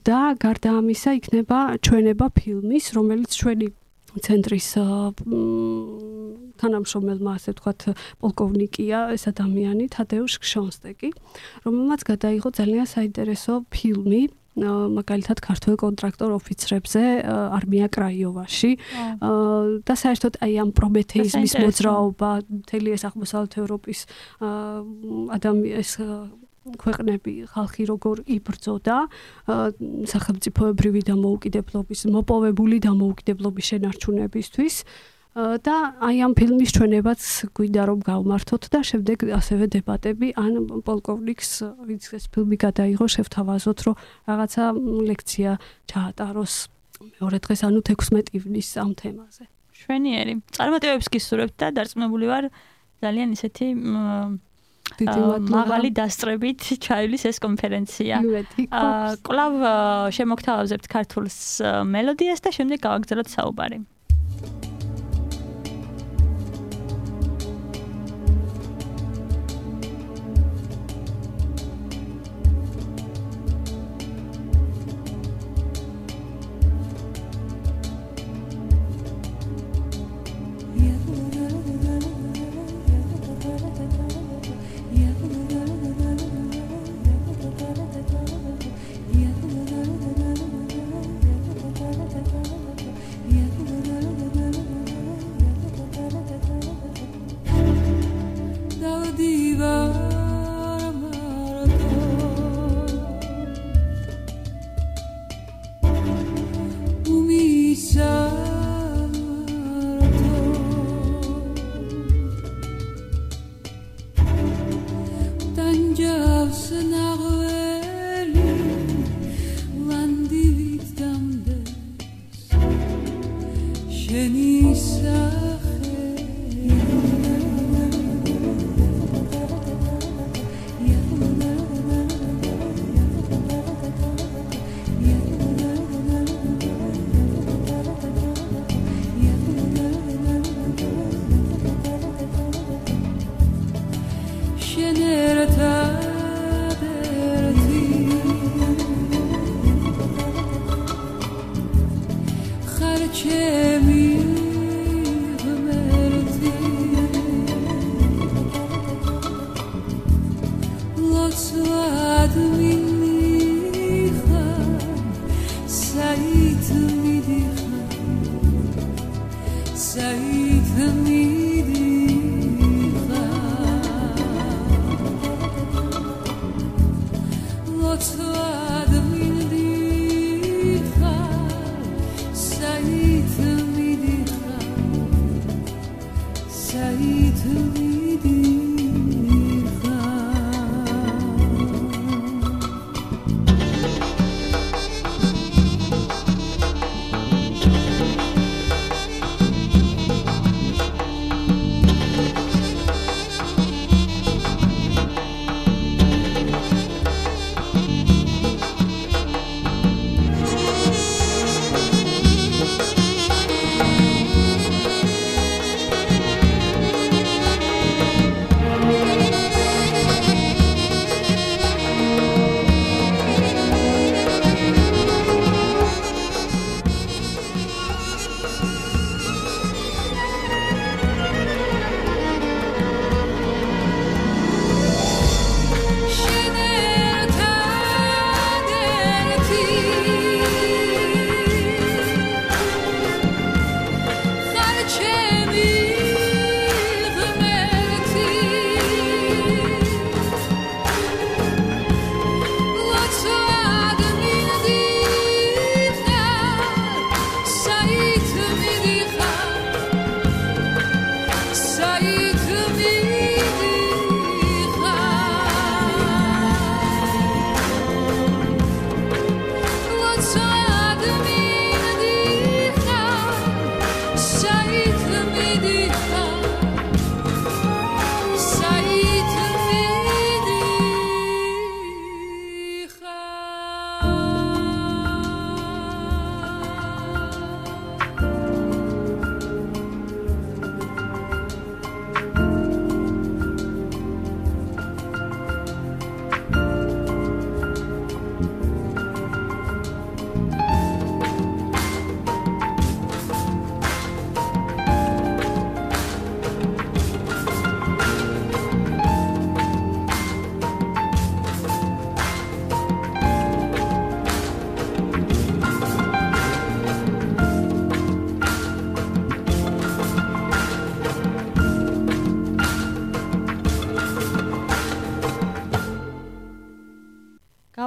და 0.07 0.21
გარდა 0.39 0.79
ამისა 0.79 1.11
იქნება 1.19 1.59
ჩვენება 1.83 2.25
ფილმის, 2.39 2.85
რომელიც 2.97 3.31
ჩვენი 3.43 3.67
ცენტრის 4.21 4.67
თანამშრომელმა 6.61 7.31
ასე 7.39 7.53
ვთქვათ 7.53 7.81
პოლკოვნიკია 8.21 8.99
ეს 9.15 9.23
ადამიანი 9.31 9.89
თადეუშ 9.95 10.33
ქშონსტეკი 10.43 11.09
რომელმაც 11.65 12.01
გადაიღო 12.11 12.49
ძალიან 12.59 12.87
საინტერესო 12.93 13.53
ფილმი 13.73 14.23
მაგალითად 14.53 15.41
ქართულ 15.41 15.77
კონტრაქტორ 15.81 16.29
ოფიცრებზე 16.37 17.01
არმია 17.57 17.89
კრაიოვაში. 17.89 18.71
და 19.81 19.93
საერთოდ 19.97 20.37
აი 20.45 20.53
ამ 20.61 20.69
პრომეთეიზმის 20.77 21.53
მოძრაობა 21.57 22.29
მთელი 22.61 22.89
ეს 22.93 23.03
აღმოსავლეთ 23.09 23.53
ევროპის 23.57 23.99
ადამიანის 25.33 25.91
ქვეყნები 26.63 27.33
ხალხი 27.53 27.83
როგორ 27.91 28.21
იბრძოდა 28.35 28.97
სახელმწიფოებრივი 30.13 31.01
დამოუკიდებლობის 31.09 32.01
მოპოვებული 32.15 32.77
დამოუკიდებლობის 32.87 33.65
შენარჩუნებისთვის 33.73 34.75
და 35.33 35.75
აი 36.07 36.17
ამ 36.29 36.33
ფილმის 36.37 36.71
ჩვენებაც 36.77 37.21
გვინდა 37.57 37.83
რომ 37.89 37.99
გავმართოთ 38.05 38.63
და 38.69 38.79
შემდეგ 38.85 39.17
ასევე 39.33 39.65
დებატები 39.75 40.27
ან 40.37 40.51
პოლკოვნიკს 40.85 41.49
ვინც 41.89 42.03
ეს 42.21 42.25
ფილმი 42.29 42.57
გადაიღო 42.61 43.05
შევთავაზოთ 43.17 43.79
რომ 43.89 43.95
რაღაცა 44.29 44.63
ლექცია 45.09 45.51
ჩაატაროს 45.89 46.53
მეორე 47.17 47.37
დღეს 47.49 47.61
ანუ 47.65 47.79
16 47.81 48.29
ივნის 48.37 48.69
ამ 48.77 48.93
თემაზე 48.93 49.49
შვენიერი. 49.83 50.33
წარმატებებს 50.55 51.09
გისურვებთ 51.11 51.55
და 51.59 51.67
დარწმუნებული 51.75 52.25
ვარ 52.29 52.43
ძალიან 53.03 53.35
ისეთი 53.35 53.67
მაღალი 55.01 55.89
დასწრებით 55.97 56.61
ჩაივლის 56.83 57.25
ეს 57.31 57.37
კონფერენცია. 57.43 58.21
აა 58.69 59.15
კლავ 59.25 59.53
შემოგთავაზებთ 60.17 60.85
ქართულს 60.91 61.39
აა, 61.63 61.87
მელოდიას 61.95 62.43
და 62.43 62.49
შემდეგ 62.53 62.85
გავაგზავნოთ 62.85 63.29
საუბარი. 63.33 63.81
Yeah. 63.83 64.72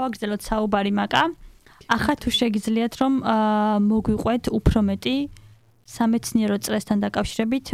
გავაგრძელოთ 0.07 0.43
საუბარი 0.47 0.93
მაკა. 0.95 1.23
ახლა 1.87 2.15
თუ 2.23 2.29
შეგიძლიათ 2.31 2.93
რომ 2.99 3.13
მოგვიყვეთ 3.91 4.45
უფრო 4.59 4.79
მეტი 4.91 5.17
სამეცნიერო 5.87 6.57
წრესთან 6.67 6.99
დაკავშირებით, 7.05 7.67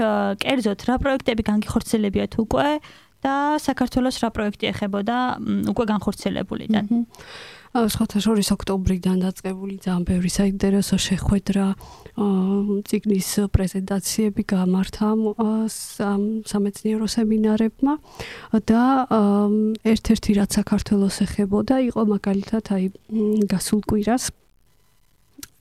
კერძოდ 0.43 0.81
რა 0.89 0.97
პროექტები 1.01 1.43
განგიხორციელებიათ 1.49 2.33
უკვე 2.45 2.69
და 3.25 3.35
საქართველოს 3.57 4.17
რა 4.21 4.29
პროექტი 4.37 4.65
ეხებოდა 4.73 5.17
უკვე 5.73 5.85
განხორციელებულიდან. 5.93 6.85
აა 6.93 7.62
სხვათა 7.73 8.21
შორის 8.21 8.53
ოქტომბრიდან 8.53 9.17
დაწყებული 9.25 9.81
ძალიან 9.81 10.05
ბევრი 10.05 10.29
საინტერესო 10.29 10.97
შეხვედრა, 11.01 11.67
ციგნის 12.85 13.29
პრეზენტაციები 13.49 14.43
გამართა 14.45 15.09
სამეცნიერო 16.53 17.07
სემინარებმა. 17.09 17.95
და 18.69 18.85
ერთ-ერთი 19.89 20.31
რაც 20.37 20.51
საქართველოს 20.61 21.17
ეხებოდა 21.25 21.75
იყო 21.89 22.01
მაგალითად 22.13 22.65
აი 22.77 22.85
გასულ 23.49 23.81
კვირას 23.89 24.29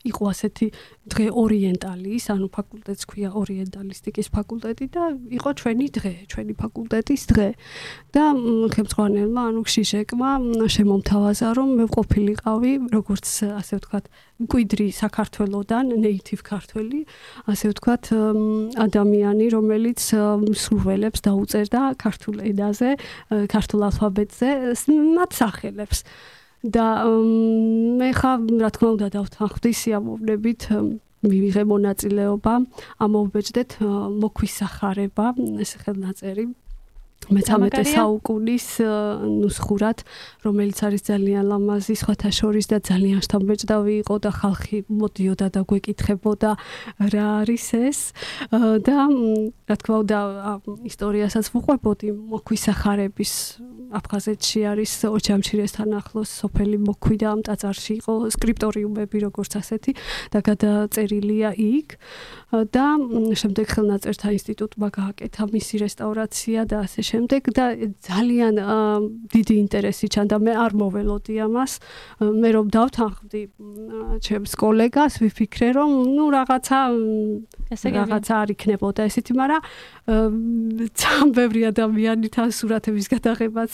იყო 0.08 0.24
ასეთი 0.32 0.68
დღე 1.12 1.26
ორიენტალის, 1.30 2.24
ანუ 2.34 2.48
ფაკულტეტს 2.56 3.04
ქვია 3.10 3.30
ორიენტალისტიკის 3.42 4.28
ფაკულტეტი 4.34 4.86
და 4.96 5.04
იყო 5.38 5.50
ჩვენი 5.62 5.88
დღე, 5.98 6.14
ჩვენი 6.32 6.54
ფაკულტეტის 6.62 7.22
დღე. 7.32 7.50
და 8.12 8.24
ხელმძღვანელმა, 8.76 9.42
ანუ 9.52 9.62
შიშეკმა 9.72 10.30
მ, 10.44 10.68
შემომთავაზა, 10.76 11.48
რომ 11.58 11.70
მე 11.80 11.86
ყოფილიყავი, 11.96 12.72
როგორც 12.92 13.26
ასე 13.56 13.74
ვთქვათ, 13.80 14.06
მკვიდრი 14.42 14.88
საქართველოსდან, 14.92 15.86
native 16.02 16.44
ქართველი, 16.44 17.00
ასე 17.48 17.66
ვთქვათ, 17.72 18.04
ადამიანი, 18.86 19.46
რომელიც 19.56 20.00
სრულველებს 20.64 21.20
დაუწერდა 21.24 21.82
ქართულ 22.04 22.36
ენაზე, 22.52 22.90
ქართულ 23.48 23.82
ალფაბეტზე, 23.88 24.50
მათ 24.92 25.32
სახელებს. 25.40 26.00
და 26.62 26.86
მე 27.97 28.10
ხა 28.13 28.32
რა 28.62 28.69
თქმა 28.69 28.89
უნდა 28.95 29.08
დავთანხმდი 29.17 29.71
სიამოვნებით 29.82 30.62
მ, 30.69 31.00
მივიღე 31.26 31.63
მონაწილეობა 31.69 32.54
ამოვბეჭდეთ 33.02 33.71
ა, 33.82 33.89
მოქვისახარება 34.21 35.26
ეს 35.62 35.71
ხელნაწერი 35.82 36.45
მე-13 37.30 37.54
გამაგარია? 37.54 37.94
საუკუნის 37.94 38.68
ა, 38.82 38.94
ნუსხურად 39.22 39.98
რომელიც 40.42 40.78
არის 40.82 41.02
ძალიან 41.06 41.46
ლამაზი 41.52 41.96
სხვათა 42.02 42.30
შორის 42.34 42.66
და 42.74 42.78
ძალიან 42.82 43.20
შთამბეჭდავი 43.22 43.94
იყო 44.02 44.16
და 44.26 44.32
ხალხი 44.34 44.78
მოდიოდა 44.90 45.48
და 45.54 45.62
გვეკითხებოდა 45.70 46.52
რა 47.14 47.26
არის 47.46 47.66
ეს 47.78 48.00
და 48.50 48.98
რა 49.70 49.76
თქმა 49.78 49.96
უნდა 50.02 50.20
ისტორიასაც 50.90 51.46
ვუყვებოდი 51.54 52.08
მოქვისახარების 52.34 53.34
აფხაზეთში 53.92 54.60
არის 54.72 54.92
ოჩამჩირესთან 55.12 55.90
ახლოს 56.00 56.30
სოფელი 56.42 56.78
მოქვი 56.88 57.16
და 57.22 57.28
ამ 57.36 57.42
ტაძარში 57.48 57.94
იყო 58.00 58.14
სკრიპტორიუმები 58.36 59.18
როგორც 59.28 59.52
ასეთი 59.60 59.92
და 60.32 60.40
გადაწერილია 60.48 61.50
იქ 61.60 62.00
და 62.72 62.86
შემდეგ 63.42 63.68
ხელნაწერთა 63.68 64.28
ინსტიტუტმა 64.38 64.88
გააკეთა 64.96 65.44
მისი 65.52 65.76
რესტავრაცია 65.84 66.60
და 66.72 66.78
ასე 66.88 67.02
შემდეგ 67.12 67.41
და 67.58 67.65
ძალიან 68.08 68.56
დიდი 69.32 69.56
ინტერესი 69.63 70.08
ჩანდა. 70.15 70.36
მე 70.39 70.54
არ 70.63 70.71
მოველოდი 70.82 71.34
ამას. 71.45 71.71
მე 72.24 72.50
რომ 72.56 72.65
დავთანხმდი 72.76 73.41
ჩემს 74.26 74.54
კოლეგას 74.56 75.13
ვიფიქრე 75.21 75.69
რომ 75.76 75.89
ნუ 76.15 76.26
რაღაცა 76.38 76.80
გასაგებია. 77.71 78.00
რაღაცა 78.02 78.34
არ 78.41 78.50
იქნებოდა 78.56 79.02
ესეთი, 79.12 79.34
მაგრამ 79.41 79.62
ამ, 80.08 80.34
ძალიან 80.95 81.30
ბევრი 81.36 81.62
ადამიანი 81.71 82.28
თან 82.32 82.50
სურათების 82.56 83.08
გადაღებაც 83.13 83.71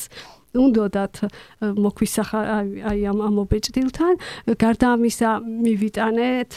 უნდათ 0.58 1.16
მოქვისახა 1.62 2.40
აი 2.90 3.00
ამ 3.12 3.20
ამ 3.28 3.36
ობეჭდილთან. 3.46 4.14
გარდა 4.58 4.88
ამისა 4.98 5.30
მივიტანეთ 5.44 6.52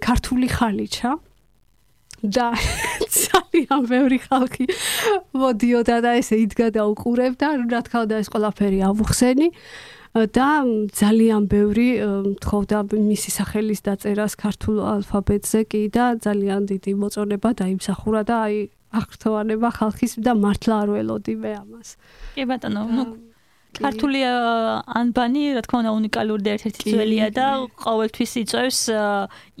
ქართული 0.00 0.46
ხალიჩა 0.48 1.10
და 2.24 2.46
ძალიან 3.24 3.88
ბევრი 3.88 4.18
ხალხი 4.24 4.64
მოდიოდა 5.36 5.96
და 6.04 6.14
ესე 6.20 6.40
იდგა 6.44 6.70
და 6.76 6.86
უყურებდა 6.88 7.48
რა 7.68 7.80
თქმა 7.84 8.00
უნდა 8.08 8.16
ეს 8.24 8.28
ყველაფერი 8.32 8.78
ავუხსენი 8.88 9.48
და 10.14 10.48
ძალიან 10.94 11.42
ბევრი 11.50 11.88
თხოვდა 12.38 12.78
მისი 12.94 13.30
სახელის 13.34 13.80
დაწერას 13.82 14.38
ქართულ 14.38 14.76
ალფაბეტზე 14.94 15.60
კი 15.66 15.82
და 15.90 16.14
ძალიან 16.22 16.70
დიდი 16.70 16.92
მოწონება 17.02 17.50
დაიმსახურა 17.60 18.22
და 18.22 18.36
აი 18.46 18.56
აღრთოვანება 18.94 19.68
ხალხის 19.74 20.12
და 20.22 20.32
მართლა 20.38 20.74
არ 20.86 20.88
ველოდი 20.94 21.34
მე 21.42 21.52
ამას. 21.58 21.88
კი 22.38 22.42
ბატონო, 22.46 22.82
ნუ 22.94 23.33
ქართული 23.78 24.20
ანბანი, 25.00 25.44
რა 25.56 25.62
თქმა 25.66 25.78
უნდა, 25.82 25.92
უნიკალური 25.98 26.42
და 26.46 26.50
ერთ-ერთი 26.56 26.84
ძველია 26.94 27.28
და 27.34 27.46
ყოველთვის 27.84 28.32
იწევს 28.44 28.80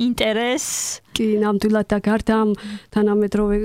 ინტერესს. 0.06 1.02
კი, 1.14 1.26
ნამდვილად 1.42 1.86
და 1.90 1.98
გარდა 2.02 2.34
ამ 2.42 2.50
თანამედროვე 2.94 3.56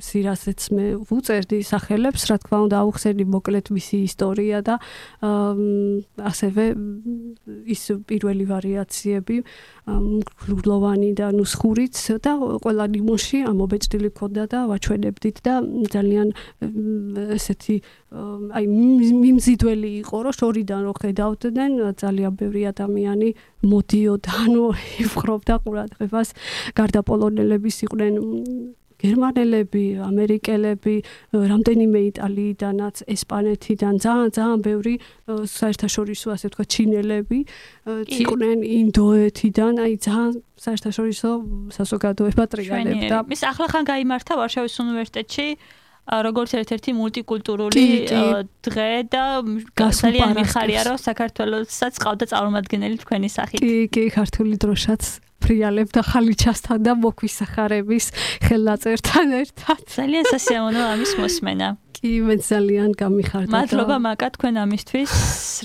სირასეც 0.00 0.60
მე 0.72 0.86
ვუწერდი 1.08 1.58
სახელებს, 1.66 2.24
რა 2.30 2.36
თქმა 2.40 2.58
უნდა, 2.66 2.76
აუხსენდი 2.80 3.24
მოკლედ 3.28 3.66
მისი 3.76 3.96
ისტორია 4.08 4.62
და 4.64 4.74
ასევე 6.32 6.64
ის 7.74 7.82
პირველი 8.08 8.44
ვარიაციები 8.48 9.36
გლოვანი 9.84 11.10
და 11.18 11.32
ნუსხურიც 11.34 11.96
და 12.22 12.32
ყველა 12.62 12.84
ნიმუში 12.94 13.38
ამობეჭდილი 13.50 14.10
ქონდა 14.14 14.44
და 14.52 14.58
ვაჩვენებდით 14.70 15.36
და 15.42 15.54
ძალიან 15.90 16.28
ესეთი 17.36 17.76
აი 18.52 18.64
მი- 18.68 19.16
მიმზიდველი 19.22 19.90
იყო 20.02 20.16
რომ 20.22 20.36
შორიდან 20.38 20.80
რო 20.86 20.92
ხედავდნენ 21.02 21.72
ძალიან 21.98 22.32
ბევრი 22.38 22.62
ადამიანი 22.72 23.28
მოდიოდა 23.66 24.32
ანუ 24.44 24.64
იფხრობდა 25.02 25.54
ყურადღებას 25.64 26.28
გარდა 26.78 27.00
პოლონელების 27.08 27.76
იყვნენ 27.86 28.14
გერმანელები, 29.02 29.84
ამერიკელები, 30.06 30.96
რამდენიმე 31.52 32.00
იტალიიდანაც, 32.10 32.96
ესპანეთიდან, 33.14 33.94
ძალიან 34.04 34.30
ძალიან 34.38 34.60
ბევრი 34.62 34.94
საერთაშორისო 35.26 36.26
ასე 36.36 36.46
ვთქვა 36.48 36.64
ჩინელები 36.74 37.38
იყვნენ 38.22 38.58
ინდოეთიდან, 38.62 39.72
აი 39.84 39.92
ძალიან 40.06 40.32
საერთაშორისო 40.62 41.30
საზოგადოება 41.76 42.44
ტრიალებდა. 42.52 43.16
მის 43.26 43.42
ახლახან 43.50 43.82
გამართა 43.90 44.32
ვარშავის 44.40 44.74
უნივერსიტეტში 44.84 45.46
ა, 46.02 46.18
როგორც 46.26 46.50
ერთ-ერთი 46.58 46.90
მულტიკულტურული 46.98 47.86
დღე 48.66 48.90
და 49.06 49.24
ძალიან 49.78 50.34
მიხარია 50.34 50.80
რომ 50.90 50.98
საქართველოსაც 50.98 51.94
ყავდა 52.02 52.24
წარმომადგენელი 52.32 52.96
თქვენი 53.06 53.28
სახით. 53.30 53.62
კი, 53.62 53.86
კი, 53.86 54.02
ქართული 54.10 54.58
დროშაც 54.58 55.02
ფრიალებდა 55.44 56.00
ხალიჩასთან 56.10 56.78
და 56.86 56.92
მოქვისახარების 57.02 58.06
ხელნაწერთან 58.46 59.26
ერთად. 59.42 59.80
ძალიან 59.96 60.24
სასიამოვნოა 60.32 60.88
ამის 60.96 61.12
მოსმენა. 61.22 61.68
კი, 62.02 62.10
მე 62.26 62.36
ძალიან 62.42 62.90
გამიხარდა. 62.98 63.46
და- 63.50 63.54
მადლობა 63.54 63.96
მაკა 64.06 64.26
თქვენ 64.36 64.54
ამისთვის, 64.64 65.12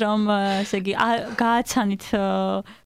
რომ 0.03 0.19
ესე 0.61 0.77
იგი 0.81 0.93
გააცანით 1.41 2.03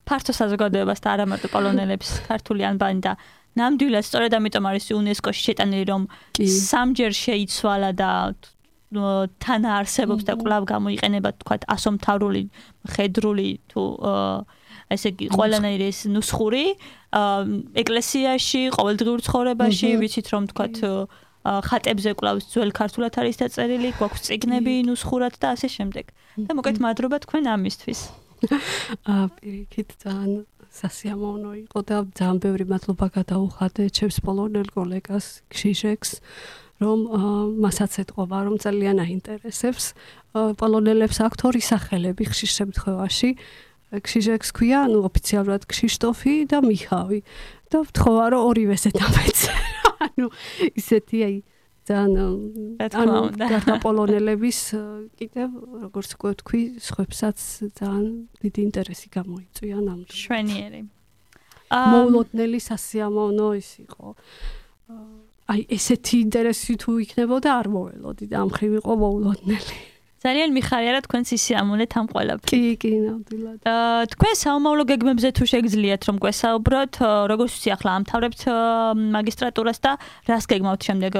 ფართო 0.07 0.31
საზოგადოებას 0.39 0.99
და 1.03 1.07
არა 1.15 1.25
მარტო 1.31 1.47
პოლონელებს 1.51 2.09
ქართული 2.27 2.63
ანბანი 2.71 3.01
და 3.03 3.11
ნამდვილად 3.59 4.05
სწორედ 4.07 4.31
ამიტომ 4.39 4.63
არის 4.71 4.85
იუნესკოში 4.91 5.41
შეტანილი 5.47 5.85
რომ 5.91 6.01
სამჯერ 6.39 7.11
შეიცვალა 7.11 7.91
და 7.99 8.09
ნუ, 8.95 9.03
თან 9.43 9.61
არსებობს 9.67 10.23
და 10.27 10.33
კვლავ 10.39 10.63
გამოიყენება 10.71 11.29
თქვა 11.43 11.55
ასომთავრული 11.75 12.43
ხედრული 12.95 13.49
თუ 13.71 13.81
ესე 14.95 15.11
იგი 15.13 15.31
ყველანაირი 15.35 15.85
ეს 15.91 15.99
ნუსხური 16.11 16.65
ეკლესიაში 17.83 18.61
ყოველდღიურ 18.77 19.19
ცხოვრებაში 19.27 19.89
ვიცით 20.01 20.27
რომ 20.35 20.43
თქვა 20.51 20.67
ხატებზე 21.41 22.13
კვლავ 22.21 22.37
ძველ 22.53 22.71
ქართულად 22.77 23.17
არის 23.17 23.41
დაწერილი, 23.41 23.89
გვაქვს 23.97 24.25
წიგნები 24.29 24.73
ნუსხურად 24.85 25.41
და 25.41 25.57
ასე 25.57 25.67
შემდეგ. 25.73 26.05
და 26.37 26.51
მოკეთ 26.53 26.77
მადლობა 26.85 27.17
თქვენ 27.25 27.43
ამისთვის. 27.49 27.99
აა 29.09 29.25
პირიქით 29.41 29.89
ძალიან 30.05 30.45
სასიამოვნო 30.71 31.51
იყო 31.65 31.79
და 31.83 31.97
ძალიან 32.15 32.37
ბევრი 32.45 32.65
მადლობა 32.69 33.07
გადაუხადე 33.17 33.83
ჩემს 33.89 34.17
პოლონელ 34.23 34.67
კოლეგას 34.71 35.25
ქშიშექს 35.51 36.11
რომ 36.81 36.99
მასაც 37.61 37.91
ეთყობა 38.05 38.37
რომ 38.47 38.55
ძალიან 38.65 38.97
აინტერესებს 39.03 39.85
პოლონელებს 40.33 41.17
აქვთ 41.27 41.41
ორი 41.49 41.61
სახელები 41.61 42.23
ხშირ 42.31 42.51
შემთხვევაში 42.57 43.29
ქშიშექს 43.91 44.49
ქვია 44.55 44.87
ანუ 44.87 44.99
ოფიციალურად 45.11 45.67
ქშიშტოფი 45.67 46.35
და 46.47 46.63
მიხავი. 46.63 47.19
და 47.71 47.77
ვთხოვა 47.87 48.25
რომ 48.35 48.41
ორივეს 48.51 48.83
ეთამეცე 48.91 49.53
ანუ 50.05 50.27
ისეთი 50.75 51.17
აი 51.27 51.35
ძალიან 51.87 52.15
ანუ 52.87 53.75
პოლონელების 53.83 54.59
კიდევ 55.19 55.49
როგორც 55.87 56.09
უკვე 56.15 56.31
თქვი 56.43 56.61
სხვებსაც 56.83 57.37
ძალიან 57.79 58.07
დიდი 58.43 58.61
ინტერესი 58.67 59.07
გამოიწვია 59.15 59.77
ნამდვილად 59.87 60.19
შვენიერი. 60.23 60.81
მოულოდნელი 61.71 62.59
სასიამოვნო 62.59 63.47
ის 63.59 63.69
იყო. 63.87 64.07
აი 65.51 65.61
ესეთი 65.75 66.15
ინტერესი 66.27 66.73
თუ 66.79 66.91
იქნებოდა 67.07 67.49
არ 67.59 67.67
მოველოდი 67.75 68.25
და 68.31 68.35
ამ 68.43 68.49
ხრივ 68.55 68.71
იყო 68.83 68.93
მოულოდნელი 69.03 69.90
ძალიან 70.21 70.49
მიხარია 70.53 70.91
რა 70.93 71.01
თქვენ 71.01 71.23
სისიამოვნეთ 71.25 71.91
ამ 71.97 72.07
ყველაფერს. 72.13 72.51
კი 72.53 72.61
კი 72.77 72.91
ნამდვილად 73.01 73.59
აა 73.65 74.01
თქვენ 74.13 74.35
საომავლო 74.41 74.83
გეგმებზე 74.91 75.29
თუ 75.37 75.43
შეგძლიათ 75.51 76.01
რომ 76.07 76.17
გვესაუბროთ, 76.21 76.93
როგორც 77.31 77.51
ვიცი 77.57 77.69
ახლა 77.75 77.91
ამთავრებთ 78.01 78.41
მაგისტრატურას 79.17 79.79
და 79.81 79.91
რას 80.29 80.45
გეგმავთ 80.45 80.81
შემდეგ 80.87 81.13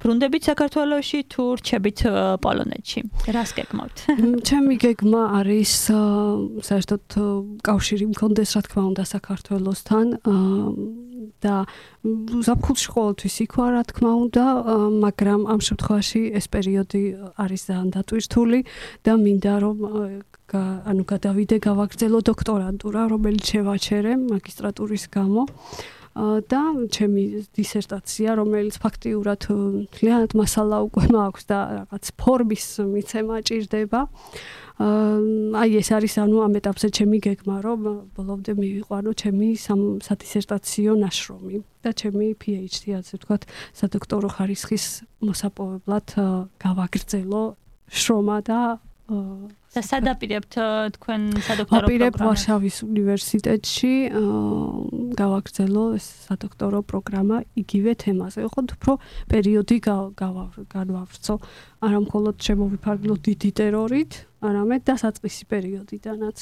ბრუნდებით 0.00 0.46
საქართველოში 0.48 1.18
თუ 1.28 1.44
რჩებით 1.60 1.98
პოლონეთში? 2.40 3.00
რას 3.36 3.50
გეგმავთ? 3.52 3.96
მ, 4.16 4.40
ჩემი 4.48 4.74
გეგმა 4.80 5.22
არის 5.44 5.72
საერთოდ 6.64 7.04
კავშირი 7.60 8.06
მქონდეს 8.16 8.50
რა 8.56 8.62
თქმა 8.64 8.82
უნდა 8.90 9.04
საქართველოსთან 9.12 10.06
და 11.44 11.54
ზაფხულში 12.48 12.88
ყოველთვის 12.96 13.36
იქ 13.44 13.52
ვარ 13.60 13.70
რა 13.76 13.84
თქმა 13.92 14.12
უნდა 14.24 14.44
მაგრამ 15.04 15.40
ამ 15.52 15.60
შემთხვევაში 15.68 16.22
ეს 16.40 16.46
პერიოდი 16.48 17.02
არის 17.36 17.60
ძალიან 17.68 17.88
დატვირთული 17.92 18.60
და 19.04 19.12
მინდა 19.20 19.54
რომ 19.60 19.76
ანუ 20.90 21.02
გადავიდე 21.12 21.56
გავაგრძელო 21.68 22.20
დოქტორანტურა 22.30 23.02
რომელიც 23.12 23.44
შევაჩერე 23.52 24.12
მაგისტრატურის 24.32 25.04
გამო 25.12 25.42
აა, 25.44 25.99
და 26.14 26.62
ჩემი 26.90 27.46
დისერტაცია 27.54 28.34
რომელიც 28.34 28.76
ფაქტიურად 28.82 29.46
აა, 29.46 29.66
მთლიანად 29.86 30.32
მასალა 30.34 30.76
უკვე 30.90 31.04
მაქვს 31.14 31.44
და 31.46 31.58
რაღაც 31.78 32.04
ფორმის 32.18 32.66
მიცემა 32.82 33.36
ჭირდება. 33.46 34.00
აი 34.80 35.70
ეს 35.76 35.88
არის 35.92 36.14
ანუ 36.24 36.36
ამ 36.40 36.54
ეტაპზე 36.56 36.88
ჩემი 36.96 37.18
გეგმა 37.20 37.56
რომ 37.60 37.80
ბოლომდე 38.16 38.52
მივიყვანო 38.56 39.10
ჩემი 39.12 39.48
სადისერტაციო 39.60 40.92
ნაშრომი 41.04 41.56
და 41.84 41.90
ჩემი 41.92 42.26
PhD 42.40 42.96
ასე 42.96 43.20
ვთქვათ 43.20 43.44
სადოქტორო 43.76 44.28
ხარისხის 44.40 44.84
მოსაპოვებლად 45.20 46.08
გავაგრძელო 46.64 47.44
შრომა 47.92 48.38
და 48.48 48.60
და 49.10 49.80
სადაპირებთ 49.86 50.54
თქვენ 50.94 51.20
სადოქტორო 51.46 51.86
აპირებ 51.86 52.14
პროგრამას? 52.14 52.26
ვარშავის 52.30 52.76
უნივერსიტეტში 52.86 53.92
გავაგრძელო 55.20 55.84
ეს 55.98 56.06
სადოქტორო 56.30 56.80
პროგრამა 56.90 57.36
იგივე 57.62 57.92
თემაზე. 58.02 58.46
ხო 58.50 58.60
უფრო 58.70 58.92
პერიოდი 59.30 59.76
განვავრცო. 60.74 61.34
არა 61.86 61.98
მხოლოდ 62.06 62.36
შემოვიფარგლო 62.46 63.14
დიდი 63.26 63.50
ტერორით, 63.58 64.12
არამედ 64.46 64.80
დასაწყისი 64.90 65.44
პერიოდიდანაც. 65.50 66.38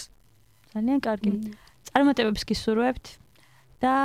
ძალიან 0.76 0.98
კარგი. 1.00 1.31
წარმატებებს 1.88 2.42
გისურვებთ 2.44 3.07
და 3.81 3.96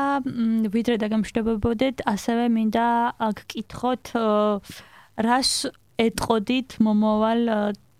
ვიდრე 0.71 0.95
დაგემშვიდობებოდეთ, 1.03 2.07
ასევე 2.07 2.43
მინდა 2.55 2.87
გკითხოთ 3.39 4.05
რას 5.19 5.51
ეტყოდით 5.99 6.69
მომავალ 6.81 7.41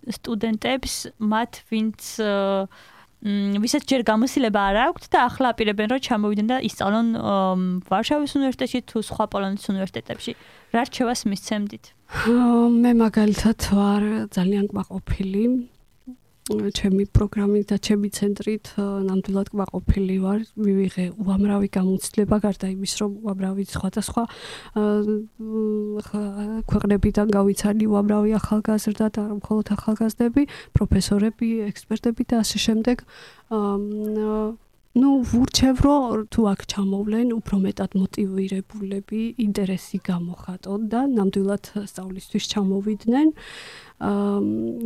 სტუდენტებს, 0.10 0.94
მათ 1.20 1.52
ვინც 1.72 2.00
ვისაც 3.24 3.84
ჯერ 3.88 4.02
გამოსილება 4.04 4.62
არ 4.68 4.78
აქვთ 4.84 5.04
და 5.16 5.20
ახლა 5.32 5.48
აპირებენ 5.56 5.88
რომ 5.96 6.00
ჩამოვიდნენ 6.04 6.48
და 6.52 6.58
ისწავლონ 6.68 7.08
ვარშავის 7.88 8.36
უნივერსიტეტში 8.36 8.80
თუ 8.84 8.98
სხვა 9.00 9.26
პოლონეთის 9.32 9.68
უნივერსიტეტებში. 9.72 10.32
რა 10.76 10.82
რჩევას 10.84 11.22
მისცემდით? 11.32 11.86
მე 12.84 12.92
მაგალითად 13.00 13.60
ვარ 13.72 14.04
ძალიან 14.28 14.66
კმაყოფილი 14.76 15.44
ჩემი 16.52 17.08
პროგრამით 17.08 17.72
და 17.72 17.78
ჩემი 17.80 18.10
ცენტრით 18.12 18.76
ნამდვილად 18.76 19.48
ყვაყოფილი 19.56 20.16
ვარ. 20.20 20.40
მივიღე 20.60 21.06
უამრავი 21.16 21.70
გამოცდილება 21.72 22.38
გარდა 22.44 22.68
იმის, 22.68 22.94
რომ 23.00 23.12
უამრავი 23.24 23.64
სხვადასხვა 23.72 24.24
ქვეყნებიდან 26.68 27.28
გავიცანი 27.32 27.86
უამრავი 27.88 28.32
ახალგაზრდა 28.44 29.08
და 29.16 29.24
მხოლოდ 29.40 29.68
ახალგაზრდები, 29.78 30.44
პროფესორები, 30.76 31.50
ექსპერტები 31.72 32.24
და 32.28 32.36
ასე 32.44 32.58
შემდეგ. 32.60 33.08
Ну, 34.94 35.26
ვურჩევ, 35.26 35.76
რომ 35.82 36.30
თუ 36.30 36.42
აქ 36.54 36.62
ჩამოვლენ, 36.70 37.28
უფრო 37.34 37.56
მეტად 37.66 37.92
მოტივირებულები, 37.98 39.22
ინტერესი 39.42 39.98
გამოხატონ 40.06 40.80
და 40.86 41.02
ნამდვილად 41.10 41.66
სწავლისთვის 41.90 42.44
ჩამოვიდნენ. 42.54 43.28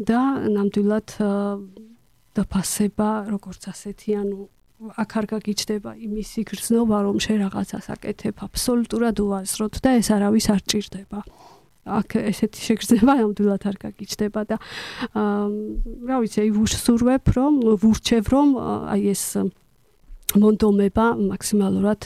და 0.07 0.21
ნამდვილად 0.47 1.09
დაფასება 2.37 3.09
როგორც 3.33 3.61
ასეთი, 3.67 4.09
ანუ 4.21 4.37
აქ 4.77 5.11
არ 5.17 5.25
გაგიჩნდება 5.33 5.91
იმისი 6.07 6.39
გრძნობა, 6.45 6.97
რომ 7.03 7.17
შე 7.17 7.33
რაღაცას 7.43 7.85
აკეთებ 7.97 8.35
აბსოლუტურად 8.47 9.17
უაზროდ 9.25 9.73
და 9.81 9.89
ეს 9.97 10.07
არავის 10.13 10.47
არ 10.53 10.61
ჭირდება. 10.69 11.19
აქ 11.87 12.09
ესეთი 12.31 12.61
შეგრძნება 12.67 13.13
ნამდვილად 13.17 13.63
არ 13.63 13.77
გაგიჩნდება 13.83 14.41
და 14.47 14.55
აა 15.17 15.47
რა 16.07 16.15
ვიცი, 16.21 16.37
აი 16.45 16.49
ვუსურვებ, 16.55 17.25
რომ 17.35 17.53
ვურჩევ, 17.81 18.23
რომ 18.27 18.47
აი 18.91 19.03
ეს 19.17 19.23
მონდომება 20.35 21.05
მაქსიმალურად 21.23 22.01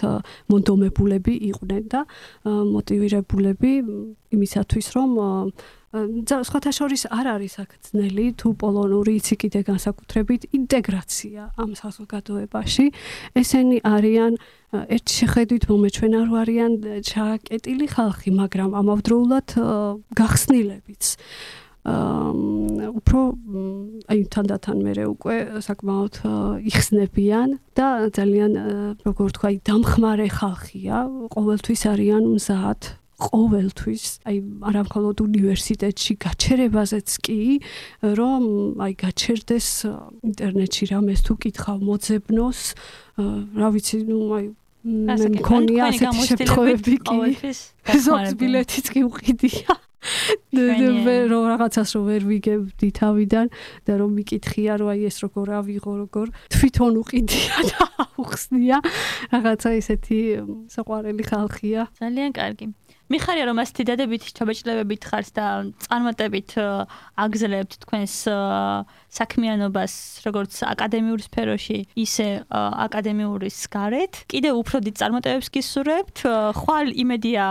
მონდომებულები 0.52 1.34
იყვნენ 1.50 1.84
და 1.90 2.02
მ, 2.46 3.94
იმისათვის 4.38 4.88
რომ 4.96 5.10
სხვათა 5.92 6.72
შორის 6.72 7.04
არ 7.12 7.28
არის 7.36 7.54
აქ 7.66 7.72
ძნელი 7.84 8.26
თუ 8.40 8.48
პოლონური 8.62 9.12
იცი 9.20 9.36
კიდე 9.44 9.62
განსაკუთრებით 9.68 10.42
ინტეგრაცია 10.56 11.42
ამ 11.60 11.76
საზოგადოებაში. 11.76 12.86
ესენი 13.36 13.78
არიან 13.84 14.32
ა, 14.72 14.88
ერთი 14.88 15.14
შეხედვით 15.20 15.64
მომეჩვენა 15.68 16.20
რო 16.32 16.34
არიან 16.48 16.72
ა, 16.80 17.04
ჩაკეტილი 17.04 17.88
ხალხი 17.92 18.30
მაგრამ 18.40 18.72
ამავდროულად 18.72 19.48
გახსნილებიც 20.16 21.04
უფრო 21.82 23.20
აი 24.14 24.20
თანდათან 24.30 24.78
მე 24.86 24.94
უკვე 25.10 25.36
საკმაოდ 25.66 26.16
იხსნებიან 26.70 27.58
და 27.74 27.88
ძალიან 28.14 28.52
როგორ 29.02 29.28
თქვა, 29.34 29.50
დამხმარე 29.66 30.28
ხალხია, 30.30 30.98
ყოველთვის 31.34 31.82
არიან 31.90 32.24
მზად 32.38 32.82
ყოველთვის 33.22 34.04
აი 34.26 34.38
არა 34.66 34.82
მხოლოდ 34.88 35.18
უნივერსიტეტში 35.26 36.14
გაჩერებაზეც 36.26 37.10
კი 37.26 37.42
რომ 38.18 38.44
აი 38.82 38.94
გაჩერდეს 39.04 39.68
ინტერნეტში 40.30 40.84
რამეს 40.94 41.22
თუ 41.26 41.34
კითხავ 41.46 41.78
მოძებნოს 41.86 42.62
რა 43.62 43.68
ვიცი 43.78 43.98
ნუ 44.10 44.20
აი 44.38 44.46
მე 44.82 45.30
მქონია 45.38 45.82
ასეთი 45.94 46.26
შემთხვევები 46.30 46.96
კი 47.06 47.20
ზოგს 48.06 48.34
ბილეთიც 48.42 48.86
კი 48.90 49.06
უყიდია 49.06 49.78
რომ 51.32 51.44
რაღაცას 51.52 51.90
რომ 51.96 52.04
ვერ 52.10 52.24
ვიგებდი 52.32 52.90
თავიდან 53.00 53.48
და 53.86 53.94
რომ 54.02 54.12
მიკითხია 54.18 54.74
რომ 54.82 54.90
აი 54.94 55.02
ეს 55.10 55.18
როგორ 55.26 55.48
ავიღო 55.62 55.94
როგორ 56.04 56.28
თვითონ 56.58 56.94
უყიდია 57.02 57.56
და 57.70 57.86
უხსნია 58.22 58.78
რაღაცა 59.32 59.70
ისეთი 59.82 60.20
მ, 60.42 60.56
საყვარელი 60.74 61.24
ხალხია 61.30 61.82
ძალიან 62.02 62.32
კარგი. 62.34 62.66
მიხარია 63.12 63.46
რომ 63.52 63.60
ასეთი 63.60 63.84
დადებითი 63.92 64.30
ჩაბეჭდებებით 64.40 65.04
ხართ 65.04 65.28
და 65.36 65.46
წარმატებით 65.84 66.52
ა, 66.64 66.88
აგზელებთ 67.20 67.74
თქვენს 67.84 68.16
საქმიანობას 69.20 69.94
როგორც 70.28 70.54
აკადემიურ 70.72 71.20
სფეროში, 71.28 71.80
ისე 72.00 72.28
აკადემიურის 72.88 73.60
გარეთ. 73.76 74.14
კიდე 74.32 74.50
უფრო 74.56 74.78
დიდ 74.88 74.96
წარმატებებს 75.02 75.52
გისურვებთ. 75.52 76.18
ხვალ 76.56 76.88
იმედია 76.96 77.46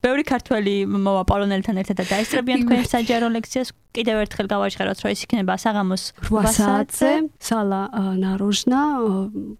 ბევრი 0.00 0.24
ქართველი 0.24 0.74
მოვა 0.88 1.22
პოლონელთან 1.28 1.80
ერთად 1.82 1.96
და 2.00 2.04
დაესწრებიან 2.08 2.64
თქვენ 2.64 2.84
საჯარო 2.88 3.28
ლექციას. 3.36 3.68
კიდევ 3.90 4.16
ერთხელ 4.22 4.46
გავაჟღეროთ, 4.46 4.98
რომ 5.02 5.10
ეს 5.10 5.20
იქნება 5.26 5.54
საღამოს 5.58 6.02
8 6.30 6.54
საათზე 6.54 7.10
სალა 7.42 7.80
ნაროჟნა 8.22 8.80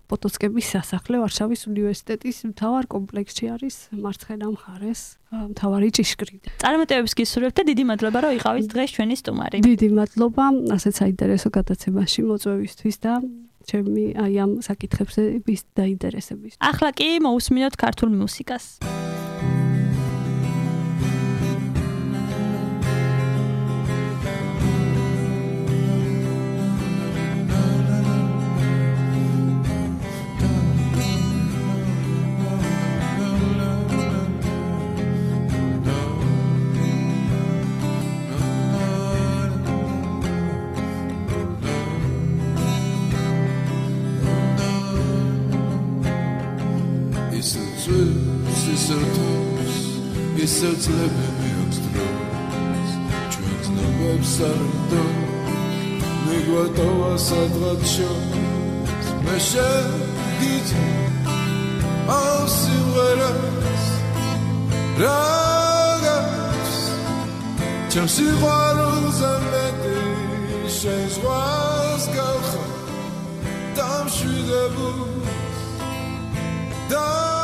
პოტოცკების 0.06 0.66
სასახლე 0.70 1.16
ვარშავის 1.18 1.60
უნივერსიტეტის 1.66 2.36
მთავარ 2.54 2.84
კომპლექსში 2.94 3.44
არის 3.50 3.76
მარცხენა 3.90 4.46
მხარეს 4.54 5.00
მთავარი 5.50 5.88
ჭიშკრით 5.98 6.42
წარმატებებს 6.62 7.12
გისურვებთ 7.18 7.56
და 7.58 7.62
დიდი 7.74 7.84
მადლობა 7.90 8.18
რომ 8.22 8.32
იყავით 8.38 8.66
დღეს 8.70 8.90
ჩვენი 8.94 9.14
სტუმარი. 9.18 9.56
დიდი 9.66 9.88
მადლობა 9.98 10.44
ასეთ 10.78 10.94
საინტერესო 11.02 11.48
გადაცემაში 11.50 12.20
მოწვევისთვის 12.30 12.96
და 13.02 13.12
ჩემი 13.66 14.04
აი 14.14 14.34
ამ 14.46 14.50
საკითხებზე 14.62 15.22
ვის 15.42 15.62
დაინტერესების. 15.74 16.52
ახლა 16.62 16.90
კი 16.94 17.08
მოусმინოთ 17.18 17.74
ქართულ 17.76 18.10
მუსიკას. 18.14 18.64
ისე 50.60 50.76
წლებები 50.84 51.50
აქვს 51.60 51.78
დროს 51.92 52.90
ჩვენ 53.32 53.54
ცნობებს 53.66 54.32
არ 54.48 54.58
დო 54.90 55.04
მიგვატოვა 56.24 57.12
სადღაც 57.26 57.84
შორს 57.92 59.06
მე 59.24 59.36
შეგიც 59.46 60.68
ამ 62.16 62.44
სიმღერას 62.56 63.86
რაღაც 65.00 66.70
ჩემ 67.96 68.08
სიყვარულზე 68.18 69.34
მეტი 69.48 69.98
შენ 70.76 71.02
ზღვას 71.16 72.04
გავხარ 72.20 72.70
დამშვიდებული 73.80 75.36
და 76.92 77.06
მაინც 77.08 77.39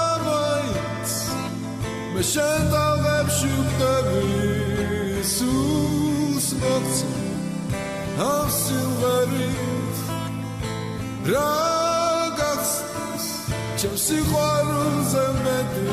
მე 2.17 2.23
შენ 2.25 2.69
დავებში 2.73 3.49
ვხდები 3.55 5.25
სულს 5.31 6.47
მოგცე 6.61 7.09
ამ 8.27 8.47
სიმღერით 8.55 9.99
რაღაც 11.29 12.73
ჩემ 13.83 13.99
სიყვარულზე 14.05 15.27
მეტი 15.43 15.93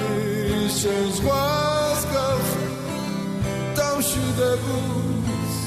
შენ 0.77 1.11
ზღვას 1.17 2.07
გავხარ 2.13 2.71
დამშვიდებულს 3.81 5.59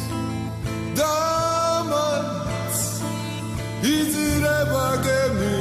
და 1.02 1.18
მაინც 1.92 2.80
იძირება 3.92 4.88
გემი 5.04 5.55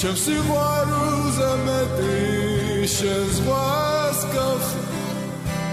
ჩემ 0.00 0.16
სიყვარულზე 0.16 1.48
მეტი 1.64 2.86
შენ 2.88 3.24
ზღვას 3.36 4.20
გავხარ 4.32 4.86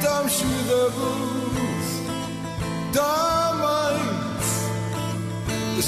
დამშვიდებულს 0.04 1.92
და 2.98 3.14
მაინც 3.62 4.50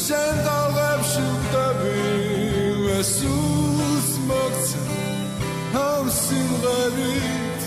შენ 0.04 0.40
დავებში 0.48 1.26
ვხდები 1.34 1.98
მე 2.86 3.00
სულს 3.12 4.10
მოგცე. 4.32 4.82
ამ 5.84 6.06
სიმღერით 6.22 7.62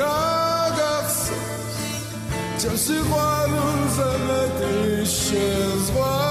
რაღაც 0.00 1.14
ჩემს 2.64 2.82
სიყვარულზე 2.88 4.10
მეტი 4.26 4.74
შენ 5.20 5.72
ზღვას 5.84 6.29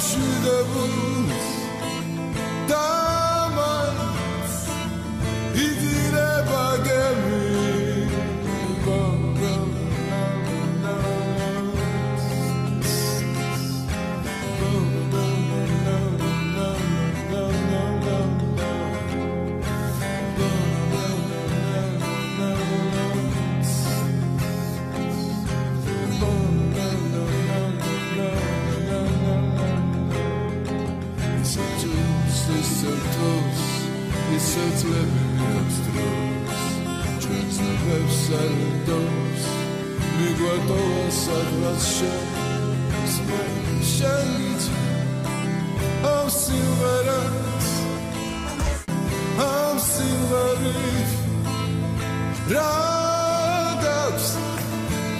დამშვიდებულს 0.00 1.00
დამაინც 1.00 1.19
არდოს 38.50 39.44
მიგვატოვა 40.18 41.06
სადღაც 41.16 41.88
შენ 41.94 42.22
შენ 43.90 44.30
იცი 44.50 44.74
ამ 46.12 46.28
სიმღერას 46.36 47.68
ამ 49.46 49.82
სიმღერით 49.88 51.10
რა 52.54 52.70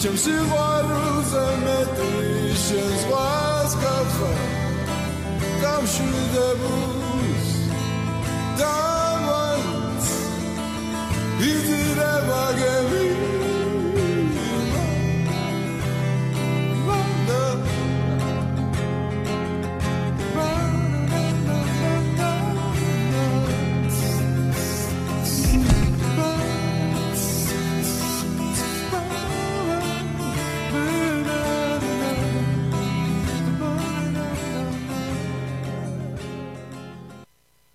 ჩემს 0.01 0.23
სიყვარულზე 0.25 1.47
მეტი 1.67 2.13
შენ 2.65 2.91
ზღვას 3.03 3.73
გავხარ 3.85 4.51
Is 11.43 11.71
it 11.71 11.97
ever 11.97 12.53
getting 12.59 13.40